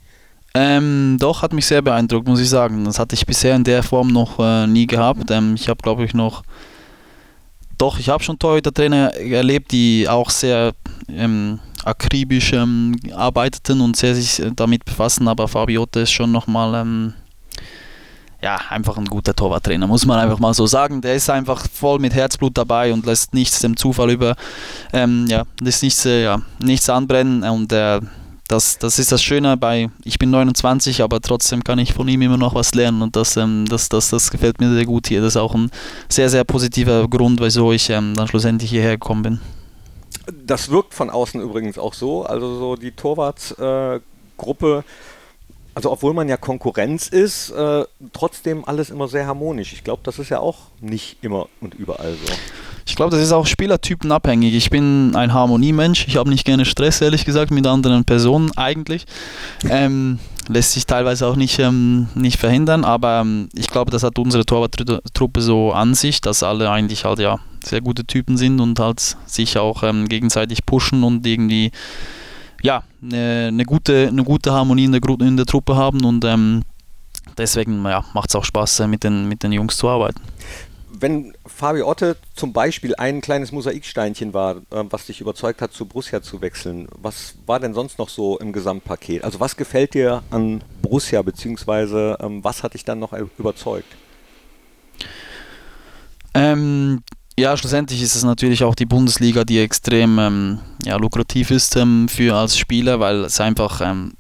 [0.57, 2.85] Ähm, doch, hat mich sehr beeindruckt, muss ich sagen.
[2.85, 5.31] Das hatte ich bisher in der Form noch äh, nie gehabt.
[5.31, 6.45] Ähm, ich habe, glaube ich, noch.
[7.77, 10.73] Doch, ich habe schon Torhüter-Trainer erlebt, die auch sehr
[11.09, 16.75] ähm, akribisch ähm, arbeiteten und sehr sich äh, damit befassen, aber Fabiote ist schon nochmal.
[16.75, 17.15] Ähm,
[18.41, 21.01] ja, einfach ein guter Torwarttrainer, muss man einfach mal so sagen.
[21.01, 24.37] Der ist einfach voll mit Herzblut dabei und lässt nichts dem Zufall über,
[24.93, 28.01] ähm, ja, lässt nichts, äh, ja, nichts anbrennen und äh,
[28.49, 32.23] das, das ist das Schöne bei, ich bin 29, aber trotzdem kann ich von ihm
[32.23, 35.21] immer noch was lernen und das, ähm, das, das, das gefällt mir sehr gut hier.
[35.21, 35.71] Das ist auch ein
[36.09, 39.41] sehr, sehr positiver Grund, wieso ich ähm, dann schlussendlich hierher gekommen bin.
[40.47, 44.85] Das wirkt von außen übrigens auch so, also so die Torwartsgruppe.
[44.87, 44.91] Äh,
[45.75, 49.73] also obwohl man ja Konkurrenz ist, äh, trotzdem alles immer sehr harmonisch.
[49.73, 52.33] Ich glaube, das ist ja auch nicht immer und überall so.
[52.87, 54.55] Ich glaube, das ist auch spielertypenabhängig.
[54.55, 56.07] Ich bin ein Harmoniemensch.
[56.07, 59.07] Ich habe nicht gerne Stress, ehrlich gesagt, mit anderen Personen eigentlich.
[59.69, 60.19] Ähm,
[60.49, 64.45] lässt sich teilweise auch nicht, ähm, nicht verhindern, aber ähm, ich glaube, das hat unsere
[64.45, 69.17] Torwarttruppe so an sich, dass alle eigentlich halt ja sehr gute Typen sind und halt
[69.27, 71.71] sich auch ähm, gegenseitig pushen und irgendwie
[72.63, 76.63] ja, eine, eine, gute, eine gute Harmonie in der, in der Truppe haben und ähm,
[77.37, 80.21] deswegen ja, macht es auch Spaß, äh, mit den, mit den Jungs zu arbeiten.
[80.97, 85.87] Wenn Fabio Otte zum Beispiel ein kleines Mosaiksteinchen war, äh, was dich überzeugt hat, zu
[85.87, 89.25] Borussia zu wechseln, was war denn sonst noch so im Gesamtpaket?
[89.25, 93.89] Also was gefällt dir an Borussia, beziehungsweise ähm, was hat dich dann noch überzeugt?
[96.35, 97.03] Ähm,
[97.37, 102.09] ja, schlussendlich ist es natürlich auch die Bundesliga, die extrem ähm, ja, lukrativ ist ähm,
[102.09, 104.13] für als Spieler, weil es einfach ähm,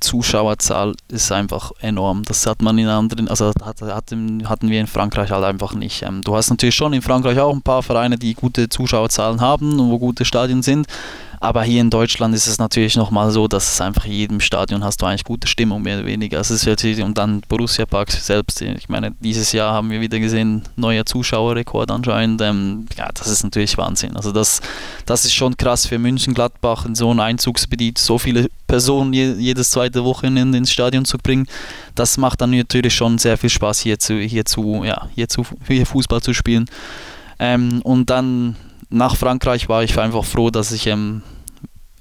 [0.00, 2.22] Zuschauerzahl ist einfach enorm.
[2.24, 6.02] Das hat man in anderen, also hat, hatten, hatten wir in Frankreich halt einfach nicht.
[6.02, 9.80] Ähm, du hast natürlich schon in Frankreich auch ein paar Vereine, die gute Zuschauerzahlen haben
[9.80, 10.86] und wo gute Stadien sind,
[11.40, 14.82] aber hier in Deutschland ist es natürlich nochmal so, dass es einfach in jedem Stadion
[14.82, 16.40] hast du eigentlich gute Stimmung, mehr oder weniger.
[16.40, 20.18] Es ist natürlich, und dann Borussia Park selbst, ich meine, dieses Jahr haben wir wieder
[20.18, 22.40] gesehen, neuer Zuschauerrekord anscheinend.
[22.42, 24.16] Ähm, ja, das ist natürlich Wahnsinn.
[24.16, 24.60] Also das,
[25.06, 29.34] das ist schon krass für München Gladbach in so ein Einzugsgebiet, so viele Personen je,
[29.34, 31.46] jedes zweite Wochenende ins Stadion zu bringen.
[31.94, 35.44] Das macht dann natürlich schon sehr viel Spaß, hier zu, hier zu, ja, hier zu
[35.66, 36.66] hier Fußball zu spielen.
[37.38, 38.56] Ähm, und dann
[38.90, 41.22] nach Frankreich war ich einfach froh, dass ich, ähm,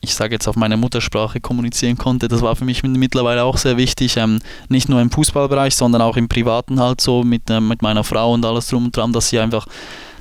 [0.01, 2.27] ich sage jetzt auf meine Muttersprache kommunizieren konnte.
[2.27, 6.17] Das war für mich mittlerweile auch sehr wichtig, ähm, nicht nur im Fußballbereich, sondern auch
[6.17, 9.29] im Privaten halt so mit, äh, mit meiner Frau und alles drum und dran, dass
[9.29, 9.67] sie einfach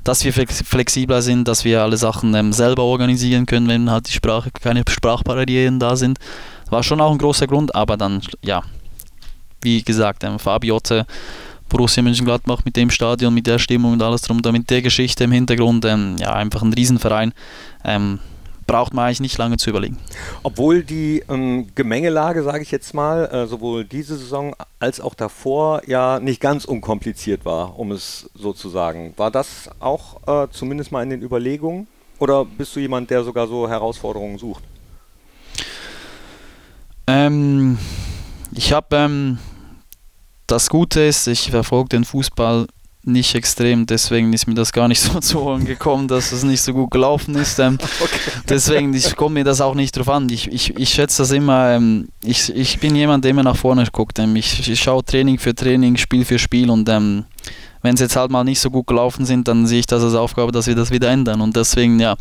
[0.06, 4.12] dass wir flexibler sind, dass wir alle Sachen ähm, selber organisieren können, wenn halt die
[4.12, 6.18] Sprache, keine Sprachbarrieren da sind.
[6.70, 8.62] War schon auch ein großer Grund, aber dann, ja,
[9.62, 11.06] wie gesagt, ähm, Fabiote
[11.68, 15.32] Borussia Mönchengladbach mit dem Stadion, mit der Stimmung und alles drum, mit der Geschichte im
[15.32, 17.32] Hintergrund, ähm, ja, einfach ein Riesenverein.
[17.84, 18.20] Ähm,
[18.66, 19.96] braucht man eigentlich nicht lange zu überlegen.
[20.42, 25.82] Obwohl die ähm, Gemengelage, sage ich jetzt mal, äh, sowohl diese Saison als auch davor
[25.86, 29.14] ja nicht ganz unkompliziert war, um es so zu sagen.
[29.16, 31.86] War das auch äh, zumindest mal in den Überlegungen?
[32.18, 34.64] Oder bist du jemand, der sogar so Herausforderungen sucht?
[37.06, 37.78] Ähm,
[38.52, 39.38] ich habe ähm,
[40.46, 42.66] das Gute ist, ich verfolge den Fußball
[43.06, 46.60] nicht extrem, deswegen ist mir das gar nicht so zu Ohren gekommen, dass es nicht
[46.60, 47.58] so gut gelaufen ist.
[47.58, 48.18] Ähm, okay.
[48.48, 50.28] Deswegen ich komme mir das auch nicht drauf an.
[50.28, 53.86] Ich, ich, ich schätze das immer, ähm, ich, ich bin jemand, der immer nach vorne
[53.92, 54.18] guckt.
[54.18, 57.24] Ähm, ich, ich schaue Training für Training, Spiel für Spiel und ähm,
[57.86, 60.14] wenn es jetzt halt mal nicht so gut gelaufen sind, dann sehe ich das als
[60.14, 61.40] Aufgabe, dass wir das wieder ändern.
[61.40, 62.16] Und deswegen, ja,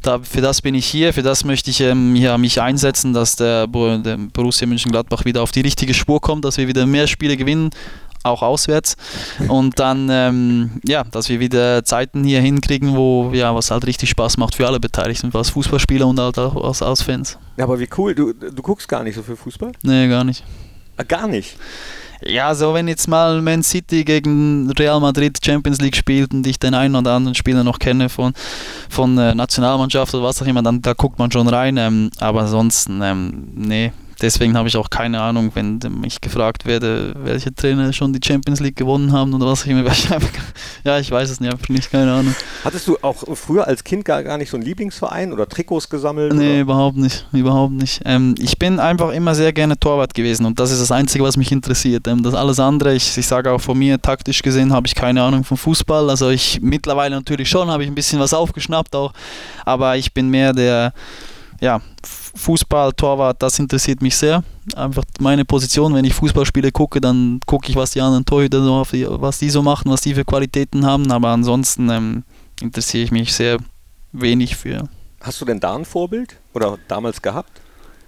[0.00, 3.36] da, für das bin ich hier, für das möchte ich ähm, ja, mich einsetzen, dass
[3.36, 7.36] der, der Borussia Mönchengladbach wieder auf die richtige Spur kommt, dass wir wieder mehr Spiele
[7.36, 7.70] gewinnen,
[8.22, 8.96] auch auswärts.
[9.48, 14.10] Und dann, ähm, ja, dass wir wieder Zeiten hier hinkriegen, wo, ja, was halt richtig
[14.10, 17.38] Spaß macht für alle Beteiligten, als Fußballspieler und halt auch als, als Fans.
[17.56, 19.72] Ja, aber wie cool, du, du guckst gar nicht so viel Fußball?
[19.82, 20.44] Nee, gar nicht.
[20.96, 21.56] Ah, gar nicht?
[22.22, 26.58] Ja, so wenn jetzt mal Man City gegen Real Madrid Champions League spielt und ich
[26.58, 28.32] den einen oder anderen Spieler noch kenne von,
[28.88, 31.76] von äh, Nationalmannschaft oder was auch immer, dann da guckt man schon rein.
[31.76, 37.14] Ähm, aber ansonsten, ähm, nee, deswegen habe ich auch keine Ahnung, wenn ich gefragt werde,
[37.16, 39.84] welche Trainer schon die Champions League gewonnen haben oder was ich immer.
[40.84, 42.34] ja, ich weiß es nicht, einfach nicht, keine Ahnung.
[42.64, 46.32] Hattest du auch früher als Kind gar, gar nicht so einen Lieblingsverein oder Trikots gesammelt?
[46.34, 46.60] Nee, oder?
[46.60, 48.02] überhaupt nicht, überhaupt nicht.
[48.04, 51.36] Ähm, ich bin einfach immer sehr gerne Torwart gewesen und das ist das Einzige, was
[51.36, 52.06] mich interessiert.
[52.08, 55.22] Ähm, das alles andere, ich, ich sage auch von mir, taktisch gesehen habe ich keine
[55.22, 56.10] Ahnung vom Fußball.
[56.10, 59.12] Also ich mittlerweile natürlich schon, habe ich ein bisschen was aufgeschnappt auch,
[59.64, 60.92] aber ich bin mehr der
[61.60, 61.80] ja,
[62.38, 64.42] Fußball, Torwart, das interessiert mich sehr.
[64.74, 68.86] Einfach meine Position, wenn ich Fußballspiele gucke, dann gucke ich, was die anderen Torhüter so,
[69.20, 71.10] was die so machen, was die für Qualitäten haben.
[71.10, 72.24] Aber ansonsten ähm,
[72.60, 73.58] interessiere ich mich sehr
[74.12, 74.88] wenig für.
[75.20, 77.50] Hast du denn da ein Vorbild oder damals gehabt?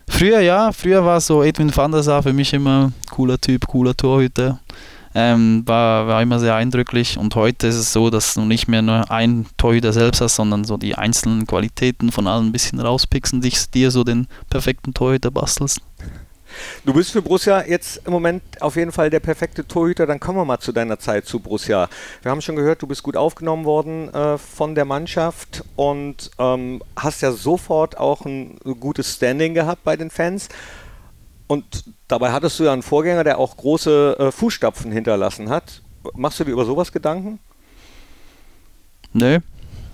[0.09, 3.97] Früher ja, früher war so Edwin van der Sar für mich immer cooler Typ, cooler
[3.97, 4.61] Torhüter.
[5.13, 8.81] Ähm, war, war immer sehr eindrücklich und heute ist es so, dass du nicht mehr
[8.81, 13.33] nur ein Torhüter selbst hast, sondern so die einzelnen Qualitäten von allen ein bisschen rauspickst
[13.33, 15.81] und dich, dir so den perfekten Torhüter bastelst.
[16.85, 20.07] Du bist für Borussia jetzt im Moment auf jeden Fall der perfekte Torhüter.
[20.07, 21.89] Dann kommen wir mal zu deiner Zeit zu Borussia.
[22.23, 26.83] Wir haben schon gehört, du bist gut aufgenommen worden äh, von der Mannschaft und ähm,
[26.97, 30.49] hast ja sofort auch ein gutes Standing gehabt bei den Fans.
[31.51, 35.83] Und dabei hattest du ja einen Vorgänger, der auch große äh, Fußstapfen hinterlassen hat.
[36.15, 37.41] Machst du dir über sowas Gedanken?
[39.13, 39.41] Nö.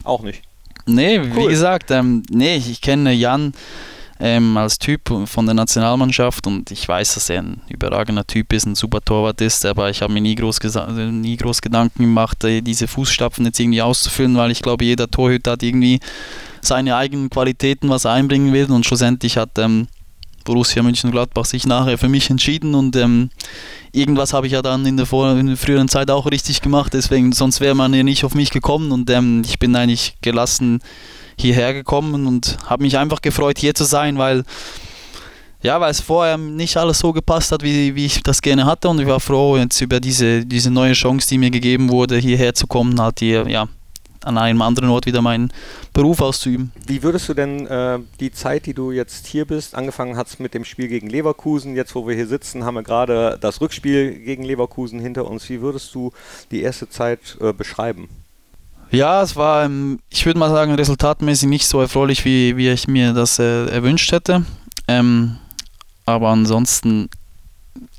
[0.04, 0.42] Auch nicht.
[0.84, 1.34] Nee, cool.
[1.34, 3.54] wie gesagt, ähm, nee, ich kenne Jan
[4.20, 8.66] ähm, als Typ von der Nationalmannschaft und ich weiß, dass er ein überragender Typ ist,
[8.66, 10.60] ein super Torwart ist, aber ich habe mir nie groß,
[11.10, 15.52] nie groß Gedanken gemacht, äh, diese Fußstapfen jetzt irgendwie auszufüllen, weil ich glaube, jeder Torhüter
[15.52, 16.00] hat irgendwie
[16.60, 19.88] seine eigenen Qualitäten, was er einbringen will und schlussendlich hat ähm,
[20.46, 23.28] Borussia Mönchengladbach sich nachher für mich entschieden und ähm,
[23.92, 26.94] irgendwas habe ich ja dann in der, vor, in der, früheren Zeit auch richtig gemacht,
[26.94, 30.80] deswegen sonst wäre man ja nicht auf mich gekommen und ähm, ich bin eigentlich gelassen
[31.38, 34.44] hierher gekommen und habe mich einfach gefreut hier zu sein, weil
[35.62, 38.88] ja, weil es vorher nicht alles so gepasst hat, wie, wie ich das gerne hatte
[38.88, 42.54] und ich war froh jetzt über diese, diese neue Chance, die mir gegeben wurde, hierher
[42.54, 43.66] zu kommen, halt hier, ja,
[44.24, 45.52] an einem anderen Ort wieder meinen
[45.92, 46.72] Beruf auszuüben.
[46.86, 50.54] Wie würdest du denn äh, die Zeit, die du jetzt hier bist, angefangen hast mit
[50.54, 54.44] dem Spiel gegen Leverkusen, jetzt wo wir hier sitzen, haben wir gerade das Rückspiel gegen
[54.44, 55.48] Leverkusen hinter uns.
[55.48, 56.12] Wie würdest du
[56.50, 58.08] die erste Zeit äh, beschreiben?
[58.90, 62.86] Ja, es war, ähm, ich würde mal sagen, resultatmäßig nicht so erfreulich, wie, wie ich
[62.86, 64.44] mir das äh, erwünscht hätte.
[64.88, 65.38] Ähm,
[66.04, 67.08] aber ansonsten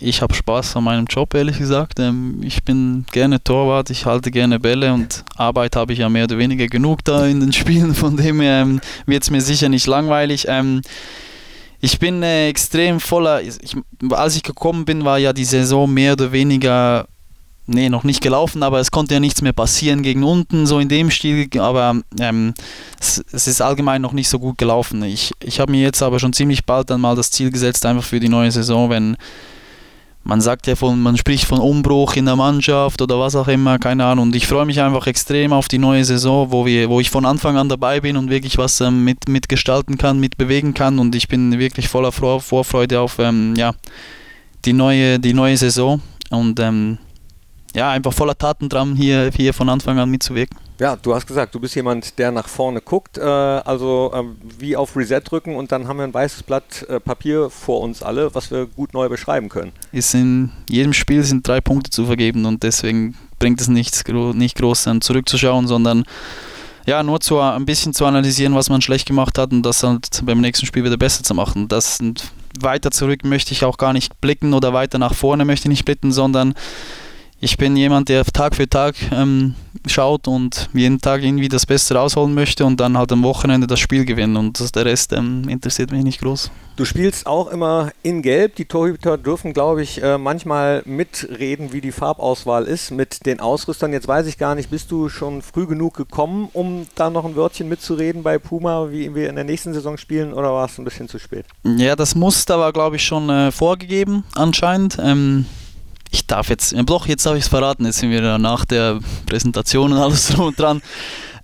[0.01, 1.99] ich habe Spaß an meinem Job, ehrlich gesagt.
[1.99, 6.25] Ähm, ich bin gerne Torwart, ich halte gerne Bälle und Arbeit habe ich ja mehr
[6.25, 9.69] oder weniger genug da in den Spielen, von dem her ähm, wird es mir sicher
[9.69, 10.45] nicht langweilig.
[10.47, 10.81] Ähm,
[11.79, 13.75] ich bin äh, extrem voller, ich,
[14.12, 17.07] als ich gekommen bin, war ja die Saison mehr oder weniger,
[17.67, 20.89] nee, noch nicht gelaufen, aber es konnte ja nichts mehr passieren gegen unten, so in
[20.89, 22.53] dem Stil, aber ähm,
[22.99, 25.03] es, es, ist allgemein noch nicht so gut gelaufen.
[25.03, 28.03] Ich, ich habe mir jetzt aber schon ziemlich bald dann mal das Ziel gesetzt, einfach
[28.03, 29.17] für die neue Saison, wenn
[30.27, 33.79] man sagt ja von, man spricht von Umbruch in der Mannschaft oder was auch immer,
[33.79, 34.27] keine Ahnung.
[34.27, 37.25] Und ich freue mich einfach extrem auf die neue Saison, wo, wir, wo ich von
[37.25, 40.99] Anfang an dabei bin und wirklich was ähm, mit, mitgestalten kann, mitbewegen kann.
[40.99, 43.73] Und ich bin wirklich voller Vorfreude auf ähm, ja,
[44.65, 46.01] die, neue, die neue Saison.
[46.29, 46.97] Und ähm,
[47.73, 50.66] ja, einfach voller Taten dran, hier, hier von Anfang an mitzuwirken.
[50.79, 54.23] Ja, du hast gesagt, du bist jemand, der nach vorne guckt, äh, also äh,
[54.59, 58.03] wie auf Reset drücken und dann haben wir ein weißes Blatt äh, Papier vor uns
[58.03, 59.71] alle, was wir gut neu beschreiben können.
[59.91, 64.57] Ist in jedem Spiel sind drei Punkte zu vergeben und deswegen bringt es nichts, nicht
[64.57, 66.03] groß dann zurückzuschauen, sondern
[66.85, 70.21] ja, nur zu, ein bisschen zu analysieren, was man schlecht gemacht hat und das halt
[70.25, 71.67] beim nächsten Spiel wieder besser zu machen.
[71.67, 71.99] Das
[72.59, 75.85] weiter zurück möchte ich auch gar nicht blicken oder weiter nach vorne möchte ich nicht
[75.85, 76.53] blicken, sondern
[77.39, 79.54] ich bin jemand, der Tag für Tag ähm,
[79.86, 83.80] schaut und jeden Tag irgendwie das Beste rausholen möchte und dann halt am Wochenende das
[83.80, 86.50] Spiel gewinnen und das, der Rest ähm, interessiert mich nicht groß.
[86.78, 88.56] Du spielst auch immer in Gelb.
[88.56, 93.93] Die Torhüter dürfen, glaube ich, äh, manchmal mitreden, wie die Farbauswahl ist mit den Ausrüstern.
[93.93, 97.36] Jetzt weiß ich gar nicht, bist du schon früh genug gekommen, um da noch ein
[97.36, 100.86] Wörtchen mitzureden bei Puma, wie wir in der nächsten Saison spielen, oder war es ein
[100.86, 101.45] bisschen zu spät?
[101.63, 104.97] Ja, das Muster war, glaube ich, schon äh, vorgegeben anscheinend.
[105.02, 105.45] Ähm
[106.12, 109.91] ich darf jetzt, doch, jetzt darf ich es verraten, jetzt sind wir nach der Präsentation
[109.91, 110.82] und alles drum und dran.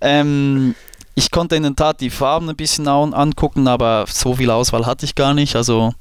[0.00, 0.74] Ähm,
[1.14, 5.04] ich konnte in der Tat die Farben ein bisschen angucken, aber so viel Auswahl hatte
[5.04, 5.54] ich gar nicht.
[5.54, 5.94] Also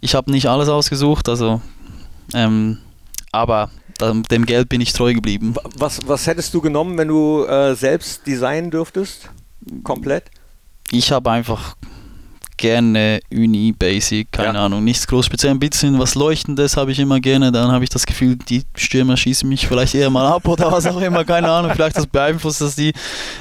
[0.00, 1.60] ich habe nicht alles ausgesucht, also
[2.34, 2.78] ähm,
[3.32, 5.54] aber dem Geld bin ich treu geblieben.
[5.76, 9.30] Was, was hättest du genommen, wenn du äh, selbst designen dürftest?
[9.82, 10.30] Komplett?
[10.90, 11.76] Ich habe einfach
[12.56, 14.64] gerne Uni, Basic, keine Ja.
[14.64, 15.52] Ahnung, nichts groß speziell.
[15.52, 17.52] Ein bisschen was Leuchtendes habe ich immer gerne.
[17.52, 20.86] Dann habe ich das Gefühl, die Stürmer schießen mich vielleicht eher mal ab oder was
[20.86, 21.72] auch immer, keine Ahnung.
[21.74, 22.92] Vielleicht das beeinflusst das die.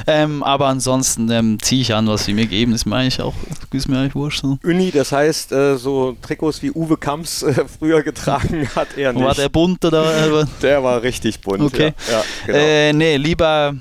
[0.08, 2.74] Ähm, aber ansonsten ähm, ziehe ich an, was sie mir geben.
[2.74, 3.34] Ist mir eigentlich auch,
[3.72, 4.42] ist mir eigentlich wurscht.
[4.42, 4.58] So.
[4.64, 9.24] Uni, das heißt, äh, so Trikots wie Uwe Kamps äh, früher getragen hat er nicht.
[9.24, 10.04] War der bunte da?
[10.26, 11.62] aber- Der war richtig bunt.
[11.62, 11.94] Okay.
[12.10, 12.58] Ja, ja, genau.
[12.60, 13.74] Äh, nee, lieber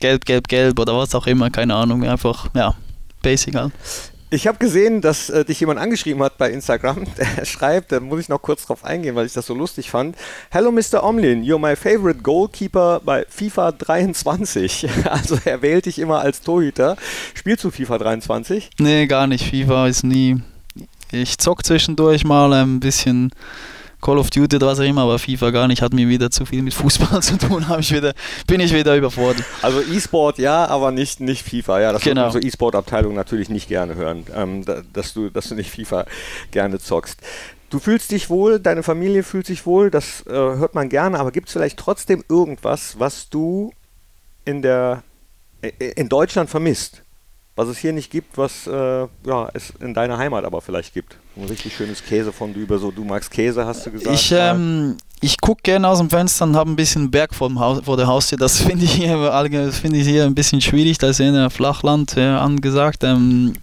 [0.00, 2.04] gelb, gelb, gelb oder was auch immer, keine Ahnung.
[2.04, 2.74] Einfach, ja,
[3.22, 3.72] basic halt.
[4.34, 7.04] Ich habe gesehen, dass äh, dich jemand angeschrieben hat bei Instagram.
[7.16, 10.16] Der schreibt, da muss ich noch kurz drauf eingehen, weil ich das so lustig fand.
[10.50, 11.04] Hello Mr.
[11.04, 14.88] Omlin, you're my favorite goalkeeper bei FIFA 23.
[15.04, 16.96] Also er wählt dich immer als Torhüter.
[17.34, 18.70] Spielst du FIFA 23?
[18.78, 19.48] Nee, gar nicht.
[19.48, 20.42] FIFA ist nie.
[21.12, 23.30] Ich zock zwischendurch mal ein bisschen
[24.04, 25.80] Call of Duty oder was auch immer, aber FIFA gar nicht.
[25.80, 27.64] Hat mir wieder zu viel mit Fußball zu tun.
[27.78, 28.12] Ich wieder,
[28.46, 29.44] bin ich wieder überfordert.
[29.62, 31.80] Also E-Sport ja, aber nicht, nicht FIFA.
[31.80, 32.26] Ja, das Genau.
[32.26, 36.04] unsere E-Sport-Abteilung natürlich nicht gerne hören, ähm, da, dass, du, dass du nicht FIFA
[36.50, 37.18] gerne zockst.
[37.70, 41.32] Du fühlst dich wohl, deine Familie fühlt sich wohl, das äh, hört man gerne, aber
[41.32, 43.72] gibt es vielleicht trotzdem irgendwas, was du
[44.44, 45.02] in, der,
[45.62, 47.03] äh, in Deutschland vermisst?
[47.56, 48.72] Was es hier nicht gibt, was äh,
[49.26, 51.16] ja, es in deiner Heimat aber vielleicht gibt.
[51.36, 54.14] Ein richtig schönes Käsefondue über so, du magst Käse, hast du gesagt.
[54.14, 57.60] Ich, ähm, ich gucke gerne aus dem Fenster und habe ein bisschen Berg vor, dem
[57.60, 58.38] Haus, vor der Haustür.
[58.38, 60.98] Das finde ich, hier finde ich hier ein bisschen schwierig.
[60.98, 63.04] Da ist ja Flachland äh, angesagt.
[63.04, 63.54] Ähm,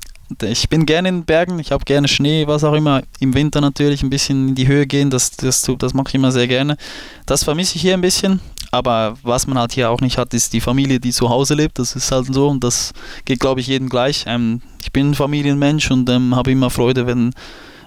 [0.41, 3.03] ich bin gerne in Bergen, ich habe gerne Schnee, was auch immer.
[3.19, 6.31] Im Winter natürlich ein bisschen in die Höhe gehen, das, das, das mache ich immer
[6.31, 6.77] sehr gerne.
[7.25, 8.39] Das vermisse ich hier ein bisschen.
[8.71, 11.77] Aber was man halt hier auch nicht hat, ist die Familie, die zu Hause lebt.
[11.77, 12.93] Das ist halt so und das
[13.25, 14.23] geht, glaube ich, jedem gleich.
[14.27, 17.33] Ähm, ich bin ein Familienmensch und ähm, habe immer Freude, wenn,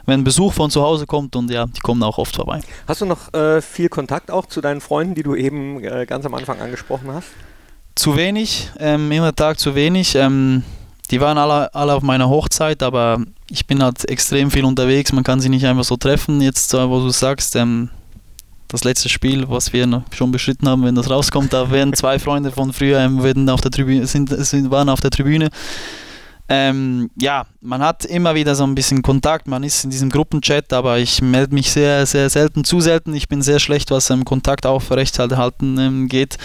[0.04, 2.60] wenn Besuch von zu Hause kommt und ja, die kommen auch oft vorbei.
[2.86, 6.26] Hast du noch äh, viel Kontakt auch zu deinen Freunden, die du eben äh, ganz
[6.26, 7.28] am Anfang angesprochen hast?
[7.94, 10.14] Zu wenig, ähm, immer Tag zu wenig.
[10.16, 10.64] Ähm,
[11.10, 15.12] die waren alle, alle auf meiner Hochzeit, aber ich bin halt extrem viel unterwegs.
[15.12, 16.40] Man kann sie nicht einfach so treffen.
[16.40, 17.88] Jetzt, äh, wo du sagst, ähm,
[18.74, 22.50] das letzte Spiel, was wir schon beschritten haben, wenn das rauskommt, da werden zwei Freunde
[22.50, 25.50] von früher ähm, auf der Tribüne, sind, sind, waren auf der Tribüne.
[26.46, 30.74] Ähm, ja, man hat immer wieder so ein bisschen Kontakt, man ist in diesem Gruppenchat,
[30.74, 33.14] aber ich melde mich sehr, sehr selten, zu selten.
[33.14, 36.36] Ich bin sehr schlecht, was ähm, Kontakt aufrechthalten ähm, geht.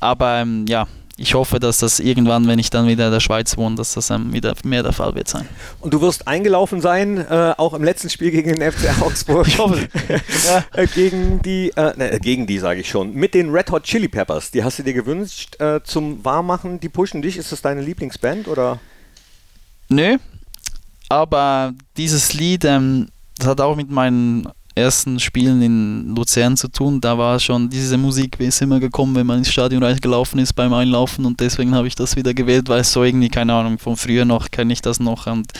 [0.00, 3.56] Aber ähm, ja, ich hoffe, dass das irgendwann, wenn ich dann wieder in der Schweiz
[3.56, 5.48] wohne, dass das ähm, wieder mehr der Fall wird sein.
[5.80, 9.46] Und du wirst eingelaufen sein, äh, auch im letzten Spiel gegen den FC Augsburg.
[9.46, 9.88] Ich hoffe.
[10.72, 14.08] Äh, gegen die, äh, ne, gegen die sage ich schon, mit den Red Hot Chili
[14.08, 14.50] Peppers.
[14.50, 16.80] Die hast du dir gewünscht äh, zum Warmmachen.
[16.80, 17.36] Die pushen dich.
[17.36, 18.78] Ist das deine Lieblingsband oder?
[19.88, 20.18] Nö,
[21.08, 27.00] aber dieses Lied, ähm, das hat auch mit meinen ersten Spielen in Luzern zu tun.
[27.00, 30.72] Da war schon diese Musik ist immer gekommen, wenn man ins Stadion reingelaufen ist beim
[30.72, 33.96] Einlaufen und deswegen habe ich das wieder gewählt, weil es so irgendwie, keine Ahnung, von
[33.96, 35.52] früher noch kenne ich das noch und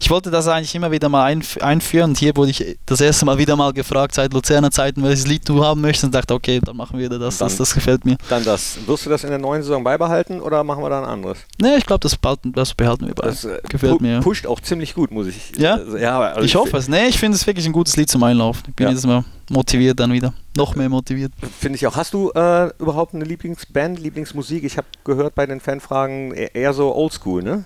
[0.00, 3.24] ich wollte das eigentlich immer wieder mal einf einführen und hier wurde ich das erste
[3.24, 6.60] Mal wieder mal gefragt, seit Luzerner Zeiten, welches Lied du haben möchtest und dachte, okay,
[6.64, 8.16] dann machen wir das, Dann- das, das gefällt mir.
[8.28, 8.78] Dann das.
[8.86, 11.38] Wirst du das in der neuen Saison beibehalten oder machen wir da ein anderes?
[11.60, 13.26] Ne, ich glaube, das, behalten- das behalten wir bei.
[13.26, 14.20] Das äh, gefällt pu mir.
[14.20, 15.52] pusht auch ziemlich gut, muss ich.
[15.56, 15.74] Ja?
[15.74, 16.88] Also, ja also Ich hoffe es.
[16.88, 18.61] Nee, ich finde es wirklich ein gutes Lied zum Einlaufen.
[18.68, 18.92] Ich bin Ja.
[18.92, 20.32] jetzt mal motiviert dann wieder.
[20.56, 21.32] Noch mehr motiviert.
[21.58, 21.96] Finde ich auch.
[21.96, 24.64] Hast du äh, überhaupt eine Lieblingsband, Lieblingsmusik?
[24.64, 27.64] Ich habe gehört bei den Fanfragen eher, eher so oldschool, ne?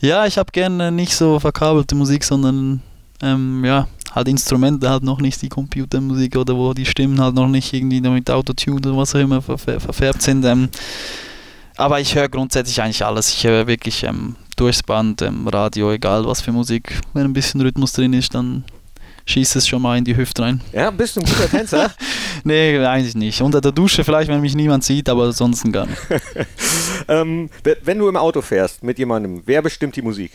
[0.00, 2.82] Ja, ich habe gerne nicht so verkabelte Musik, sondern
[3.22, 7.46] ähm, ja, halt Instrumente, halt noch nicht die Computermusik oder wo die Stimmen halt noch
[7.46, 10.44] nicht irgendwie mit Autotune oder was auch immer verfär verfärbt sind.
[10.44, 10.68] Ähm,
[11.76, 13.28] aber ich höre grundsätzlich eigentlich alles.
[13.32, 17.00] Ich höre wirklich ähm, durchs Band, ähm, Radio, egal was für Musik.
[17.14, 18.64] Wenn ein bisschen Rhythmus drin ist, dann
[19.26, 20.60] schießt es schon mal in die Hüfte rein.
[20.72, 21.90] Ja, bist du ein guter Tänzer?
[22.44, 23.40] Nee, eigentlich nicht.
[23.40, 25.98] Unter der Dusche vielleicht, wenn mich niemand sieht, aber ansonsten gar nicht.
[27.08, 30.32] ähm, we- wenn du im Auto fährst mit jemandem, wer bestimmt die Musik?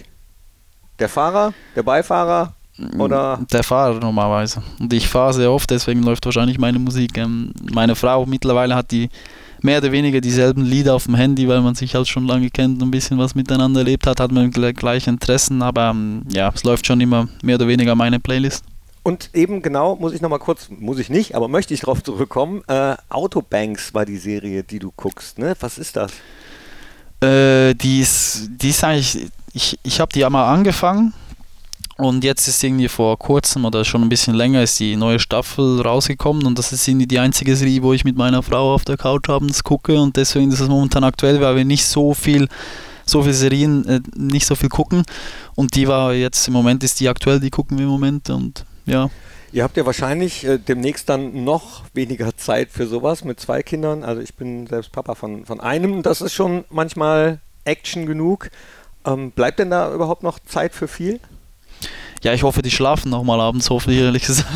[0.99, 2.53] Der Fahrer, der Beifahrer
[2.97, 3.39] oder?
[3.51, 4.61] Der Fahrer normalerweise.
[4.79, 7.17] Und ich fahre sehr oft, deswegen läuft wahrscheinlich meine Musik.
[7.17, 9.09] Ähm, meine Frau mittlerweile hat die
[9.61, 12.81] mehr oder weniger dieselben Lieder auf dem Handy, weil man sich halt schon lange kennt
[12.81, 16.51] und ein bisschen was miteinander erlebt hat, hat man gle- gleiche Interessen, aber ähm, ja,
[16.53, 18.63] es läuft schon immer mehr oder weniger meine Playlist.
[19.07, 22.61] Und eben genau, muss ich nochmal kurz, muss ich nicht, aber möchte ich darauf zurückkommen.
[22.67, 25.55] Äh, Autobanks war die Serie, die du guckst, ne?
[25.61, 26.11] Was ist das?
[27.21, 31.13] Äh, die ist, die ist eigentlich, ich, ich habe die ja mal angefangen
[31.95, 35.79] und jetzt ist irgendwie vor kurzem oder schon ein bisschen länger ist die neue Staffel
[35.79, 38.97] rausgekommen und das ist irgendwie die einzige Serie, wo ich mit meiner Frau auf der
[38.97, 42.49] Couch abends gucke und deswegen ist es momentan aktuell, weil wir nicht so viel
[43.05, 45.03] so viele Serien äh, nicht so viel gucken
[45.55, 48.65] und die war jetzt im Moment ist die aktuell, die gucken wir im Moment und
[48.87, 49.09] ja,
[49.53, 54.03] Ihr habt ja wahrscheinlich äh, demnächst dann noch weniger Zeit für sowas mit zwei Kindern.
[54.03, 56.03] Also ich bin selbst Papa von, von einem.
[56.03, 58.49] Das ist schon manchmal Action genug.
[59.05, 61.21] Ähm, bleibt denn da überhaupt noch Zeit für viel?
[62.23, 64.49] ja, ich hoffe, die schlafen nochmal abends, hoffe ich ehrlich gesagt.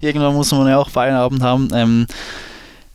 [0.00, 1.68] Irgendwann muss man ja auch Feierabend haben.
[1.74, 2.06] Ähm,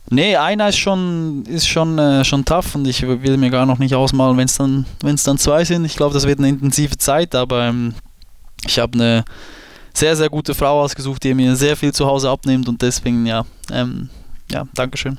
[0.08, 3.78] nee, einer ist schon, ist schon, äh, schon tough und ich will mir gar noch
[3.78, 5.84] nicht ausmalen, wenn es dann, wenn's dann zwei sind.
[5.84, 7.94] Ich glaube, das wird eine intensive Zeit, aber ähm,
[8.66, 9.24] ich habe eine
[9.94, 13.44] sehr, sehr gute Frau ausgesucht, die mir sehr viel zu Hause abnimmt und deswegen, ja,
[13.72, 14.08] ähm,
[14.50, 15.16] ja, Dankeschön.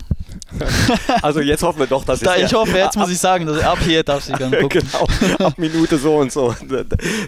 [1.21, 3.79] Also jetzt hoffen wir doch, dass da, ich hoffe, jetzt muss ich sagen, dass ab
[3.81, 4.81] hier darf sie dann gucken.
[4.81, 6.53] genau, ab Minute so und so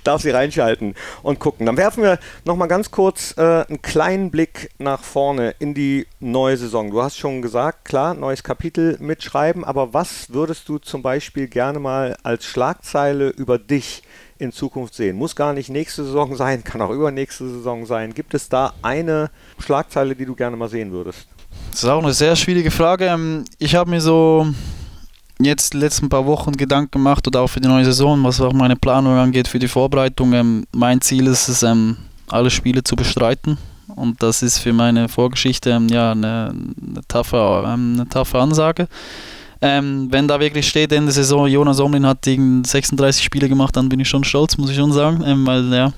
[0.04, 1.66] darf sie reinschalten und gucken.
[1.66, 6.58] Dann werfen wir nochmal ganz kurz äh, einen kleinen Blick nach vorne in die neue
[6.58, 6.92] Saison.
[6.92, 11.80] Du hast schon gesagt, klar, neues Kapitel mitschreiben, aber was würdest du zum Beispiel gerne
[11.80, 14.04] mal als Schlagzeile über dich
[14.40, 15.18] in Zukunft sehen?
[15.18, 18.14] Muss gar nicht nächste Saison sein, kann auch übernächste Saison sein.
[18.14, 19.30] Gibt es da eine
[19.60, 21.28] Schlagzeile, die du gerne mal sehen würdest?
[21.72, 23.06] Das ist auch eine sehr schwierige Frage.
[23.06, 24.48] Ähm, ich habe mir so
[25.40, 28.54] jetzt die letzten paar Wochen Gedanken gemacht oder auch für die neue Saison, was auch
[28.54, 30.34] meine Planung angeht für die Vorbereitung.
[30.34, 31.98] Ähm, mein Ziel ist es, ähm,
[32.30, 33.58] alle Spiele zu bestreiten.
[33.96, 38.88] Und das ist für meine Vorgeschichte ja, eine, eine, taffe, eine taffe Ansage.
[39.66, 43.88] Ähm, wenn da wirklich steht, Ende der Saison, Jonas Omlin hat 36 Spiele gemacht, dann
[43.88, 45.24] bin ich schon stolz, muss ich schon sagen.
[45.26, 45.94] Ähm, weil ja,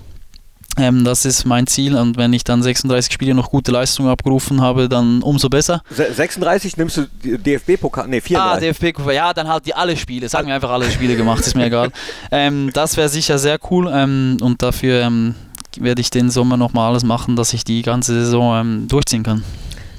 [0.77, 4.61] ähm, das ist mein Ziel und wenn ich dann 36 Spiele noch gute Leistungen abgerufen
[4.61, 5.81] habe, dann umso besser.
[5.89, 8.07] 36 nimmst du DFB-Pokal?
[8.07, 8.37] Ne, 34.
[8.37, 10.29] Ah, DFB-Pokal, ja, dann halt die alle Spiele.
[10.29, 11.91] Sagen wir einfach alle Spiele gemacht, ist mir egal.
[12.29, 15.33] Ähm, das wäre sicher sehr cool ähm, und dafür ähm,
[15.79, 19.43] werde ich den Sommer nochmal alles machen, dass ich die ganze Saison ähm, durchziehen kann.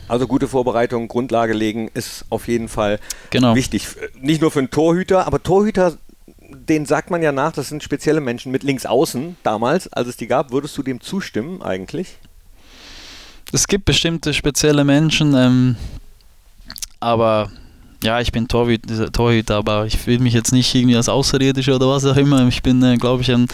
[0.09, 3.01] Also gute Vorbereitung, Grundlage legen ist auf jeden Fall
[3.31, 3.55] genau.
[3.55, 3.89] wichtig.
[4.21, 5.97] Nicht nur für einen Torhüter, aber Torhüter
[6.49, 10.17] den sagt man ja nach, das sind spezielle Menschen mit links außen damals, als es
[10.17, 10.53] die gab.
[10.53, 12.19] Würdest du dem zustimmen eigentlich?
[13.53, 15.77] Es gibt bestimmte spezielle Menschen, ähm,
[17.01, 17.51] aber
[18.03, 21.89] ja, ich bin Torhüter, Torhüter, aber ich fühle mich jetzt nicht irgendwie als Außerirdischer oder
[21.89, 22.47] was auch immer.
[22.49, 23.47] Ich bin, äh, glaube ich, ein,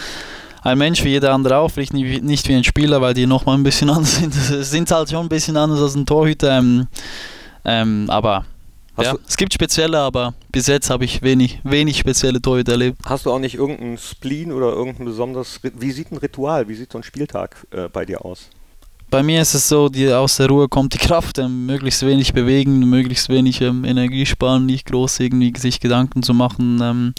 [0.63, 3.57] ein Mensch wie jeder andere auch, vielleicht nicht, nicht wie ein Spieler, weil die nochmal
[3.57, 4.33] ein bisschen anders sind.
[4.33, 6.57] sind halt schon ein bisschen anders als ein Torhüter.
[6.57, 6.87] Ähm,
[7.65, 8.45] ähm, aber
[9.01, 12.99] ja, es gibt spezielle, aber bis jetzt habe ich wenig, wenig spezielle Torhüter erlebt.
[13.05, 16.91] Hast du auch nicht irgendeinen Spleen oder irgendein besonderes, wie sieht ein Ritual, wie sieht
[16.91, 18.49] so ein Spieltag äh, bei dir aus?
[19.09, 22.33] Bei mir ist es so, die, aus der Ruhe kommt die Kraft, ähm, möglichst wenig
[22.33, 27.13] bewegen, möglichst wenig ähm, Energie sparen, nicht groß irgendwie sich Gedanken zu machen, ähm,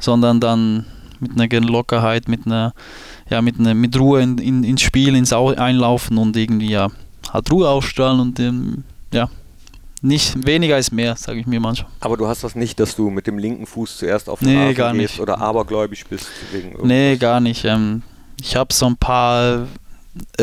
[0.00, 0.86] sondern dann
[1.22, 2.74] mit einer Lockerheit, mit einer,
[3.30, 6.88] ja, mit, einer, mit Ruhe in, in, ins Spiel, ins Einlaufen und irgendwie ja,
[7.32, 9.30] halt Ruhe ausstrahlen und ähm, ja,
[10.02, 11.90] nicht weniger ist mehr, sage ich mir manchmal.
[12.00, 14.62] Aber du hast das nicht, dass du mit dem linken Fuß zuerst auf den nee,
[14.62, 15.20] Rasen gar gehst nicht.
[15.20, 16.88] oder abergläubisch bist wegen irgendwas.
[16.88, 17.64] Nee, gar nicht.
[17.64, 18.02] Ähm,
[18.40, 19.68] ich habe so ein paar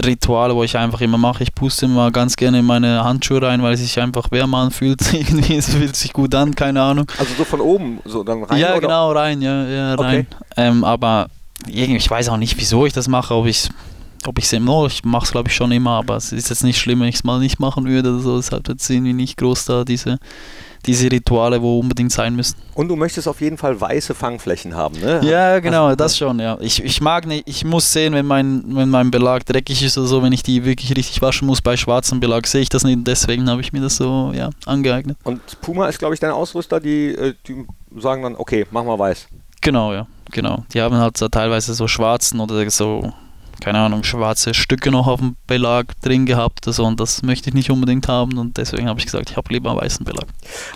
[0.03, 1.43] Rituale, wo ich einfach immer mache.
[1.43, 5.01] Ich puste immer ganz gerne in meine Handschuhe rein, weil es sich einfach wärmer anfühlt.
[5.13, 7.05] Irgendwie es fühlt sich gut an, keine Ahnung.
[7.17, 8.59] Also so von oben, so dann rein?
[8.59, 8.81] Ja, oder?
[8.81, 10.27] genau, rein, ja, ja rein.
[10.31, 10.37] Okay.
[10.57, 11.27] Ähm, aber
[11.67, 13.69] irgendwie, ich weiß auch nicht, wieso ich das mache, ob ich
[14.25, 16.63] ob ich es immer, ich mache es glaube ich schon immer, aber es ist jetzt
[16.63, 18.35] nicht schlimm, wenn ich es mal nicht machen würde oder so.
[18.37, 20.19] Deshalb jetzt irgendwie nicht groß da diese,
[20.85, 22.55] diese Rituale, wo unbedingt sein müssen.
[22.75, 25.21] Und du möchtest auf jeden Fall weiße Fangflächen haben, ne?
[25.23, 26.57] Ja, genau, das schon, ja.
[26.61, 30.07] Ich, ich mag nicht, ich muss sehen, wenn mein, wenn mein Belag dreckig ist oder
[30.07, 32.99] so, wenn ich die wirklich richtig waschen muss bei schwarzem Belag, sehe ich das nicht.
[33.05, 35.17] Deswegen habe ich mir das so, ja, angeeignet.
[35.23, 37.65] Und Puma ist, glaube ich, dein Ausrüster, die, äh, die
[37.97, 39.27] sagen dann, okay, mach mal weiß.
[39.61, 40.63] Genau, ja, genau.
[40.73, 43.11] Die haben halt so teilweise so schwarzen oder so
[43.61, 47.55] keine Ahnung, schwarze Stücke noch auf dem Belag drin gehabt also, und das möchte ich
[47.55, 50.27] nicht unbedingt haben und deswegen habe ich gesagt, ich habe lieber einen weißen Belag.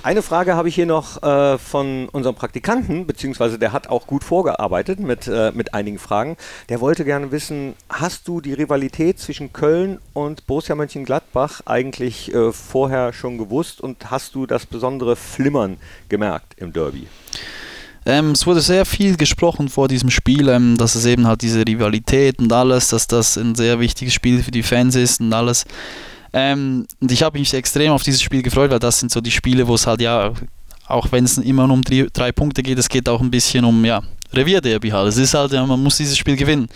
[0.02, 4.24] Eine Frage habe ich hier noch äh, von unserem Praktikanten, beziehungsweise der hat auch gut
[4.24, 6.36] vorgearbeitet mit, äh, mit einigen Fragen.
[6.70, 12.52] Der wollte gerne wissen, hast du die Rivalität zwischen Köln und Borussia Mönchengladbach eigentlich äh,
[12.52, 15.78] vorher schon gewusst und hast du das besondere Flimmern
[16.10, 17.08] gemerkt im Derby?
[18.06, 21.66] Ähm, es wurde sehr viel gesprochen vor diesem Spiel, ähm, dass es eben halt diese
[21.66, 25.66] Rivalität und alles, dass das ein sehr wichtiges Spiel für die Fans ist und alles.
[26.34, 29.32] Ähm, und ich habe mich extrem auf dieses Spiel gefreut, weil das sind so die
[29.32, 30.34] Spiele, wo es halt ja,
[30.88, 33.64] auch wenn es immer nur um drei, drei, Punkte geht, es geht auch ein bisschen
[33.64, 34.02] um ja,
[34.34, 35.08] Revierderby halt.
[35.08, 36.68] Es ist halt, ja, man muss dieses Spiel gewinnen.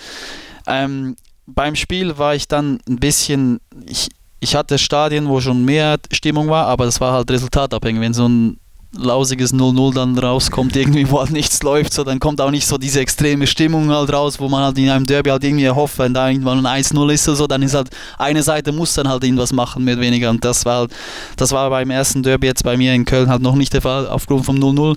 [0.66, 1.16] Ähm,
[1.48, 4.10] beim Spiel war ich dann ein bisschen, ich,
[4.40, 8.02] ich hatte Stadien, wo schon mehr Stimmung war, aber das war halt resultatabhängig.
[8.02, 8.60] Wenn so ein
[8.98, 12.78] lausiges 0-0 dann rauskommt, irgendwie, wo halt nichts läuft, so, dann kommt auch nicht so
[12.78, 16.14] diese extreme Stimmung halt raus, wo man halt in einem Derby halt irgendwie erhofft, wenn
[16.14, 19.54] da irgendwann ein 1-0 ist so, dann ist halt eine Seite muss dann halt irgendwas
[19.54, 20.30] machen, mehr oder weniger.
[20.30, 20.92] Und das war halt,
[21.36, 24.08] das war beim ersten Derby jetzt bei mir in Köln halt noch nicht der Fall,
[24.08, 24.96] aufgrund vom 0-0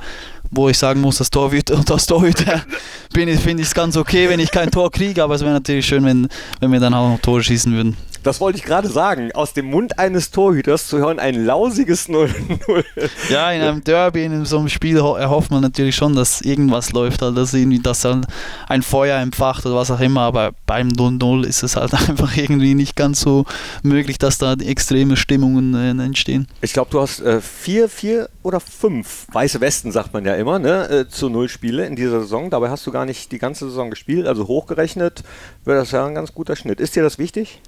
[0.53, 2.64] wo ich sagen muss, das Torhüter und das Torhüter
[3.12, 6.05] finde ich es ganz okay, wenn ich kein Tor kriege, aber es wäre natürlich schön,
[6.05, 6.28] wenn,
[6.59, 7.96] wenn wir dann auch noch Tore schießen würden.
[8.22, 9.32] Das wollte ich gerade sagen.
[9.32, 12.84] Aus dem Mund eines Torhüters zu hören ein lausiges 0-0.
[13.30, 17.22] Ja, in einem Derby, in so einem Spiel erhofft man natürlich schon, dass irgendwas läuft,
[17.22, 18.26] halt, dass irgendwie dass dann
[18.68, 22.74] ein Feuer empfacht oder was auch immer, aber beim 0-0 ist es halt einfach irgendwie
[22.74, 23.46] nicht ganz so
[23.82, 26.46] möglich, dass da extreme Stimmungen äh, entstehen.
[26.60, 30.58] Ich glaube, du hast äh, vier, vier oder fünf weiße Westen, sagt man ja immer,
[30.58, 32.50] ne, äh, zu null Spiele in dieser Saison.
[32.50, 35.22] Dabei hast du gar nicht die ganze Saison gespielt, also hochgerechnet
[35.64, 36.80] wäre das ja ein ganz guter Schnitt.
[36.80, 37.60] Ist dir das wichtig?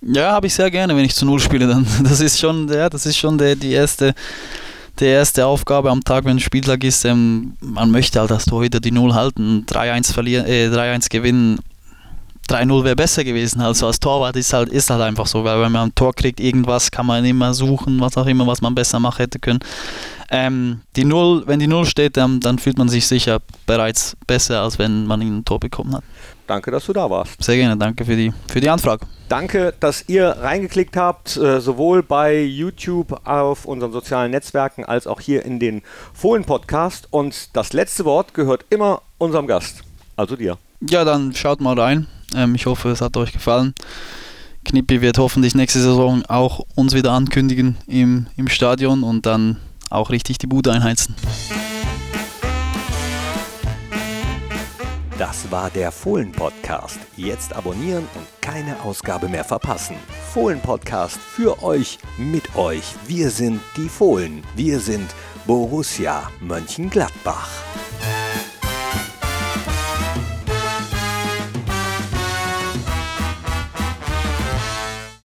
[0.00, 1.66] Ja, habe ich sehr gerne, wenn ich zu Null spiele.
[1.66, 1.86] Dann.
[2.02, 4.14] Das ist schon, ja, das ist schon der, die erste,
[5.00, 7.04] die erste Aufgabe am Tag, wenn ein Spieltag ist.
[7.04, 11.58] Ähm, man möchte halt als Torhüter die Null halten, 3-1 verlieren, äh, 3-1 gewinnen.
[12.48, 13.60] 3-0 wäre besser gewesen.
[13.60, 16.40] Also als Torwart ist halt, ist halt einfach so, weil wenn man ein Tor kriegt,
[16.40, 19.60] irgendwas kann man immer suchen, was auch immer, was man besser machen hätte können.
[20.30, 24.62] Ähm, die Null, wenn die Null steht, dann, dann fühlt man sich sicher bereits besser,
[24.62, 26.04] als wenn man ein Tor bekommen hat.
[26.46, 27.42] Danke, dass du da warst.
[27.42, 29.06] Sehr gerne, danke für die, für die Anfrage.
[29.28, 35.20] Danke, dass ihr reingeklickt habt, äh, sowohl bei YouTube auf unseren sozialen Netzwerken als auch
[35.20, 35.82] hier in den
[36.14, 37.08] Fohlen-Podcast.
[37.10, 39.82] Und das letzte Wort gehört immer unserem Gast,
[40.16, 40.56] also dir.
[40.80, 42.06] Ja, dann schaut mal rein.
[42.34, 43.74] Ähm, ich hoffe, es hat euch gefallen.
[44.64, 49.56] Knippi wird hoffentlich nächste Saison auch uns wieder ankündigen im, im Stadion und dann
[49.90, 51.14] auch richtig die Bude einheizen.
[55.18, 57.00] Das war der Fohlen-Podcast.
[57.16, 59.96] Jetzt abonnieren und keine Ausgabe mehr verpassen.
[60.32, 62.94] Fohlen-Podcast für euch, mit euch.
[63.08, 64.44] Wir sind die Fohlen.
[64.54, 65.10] Wir sind
[65.44, 67.48] Borussia Mönchengladbach.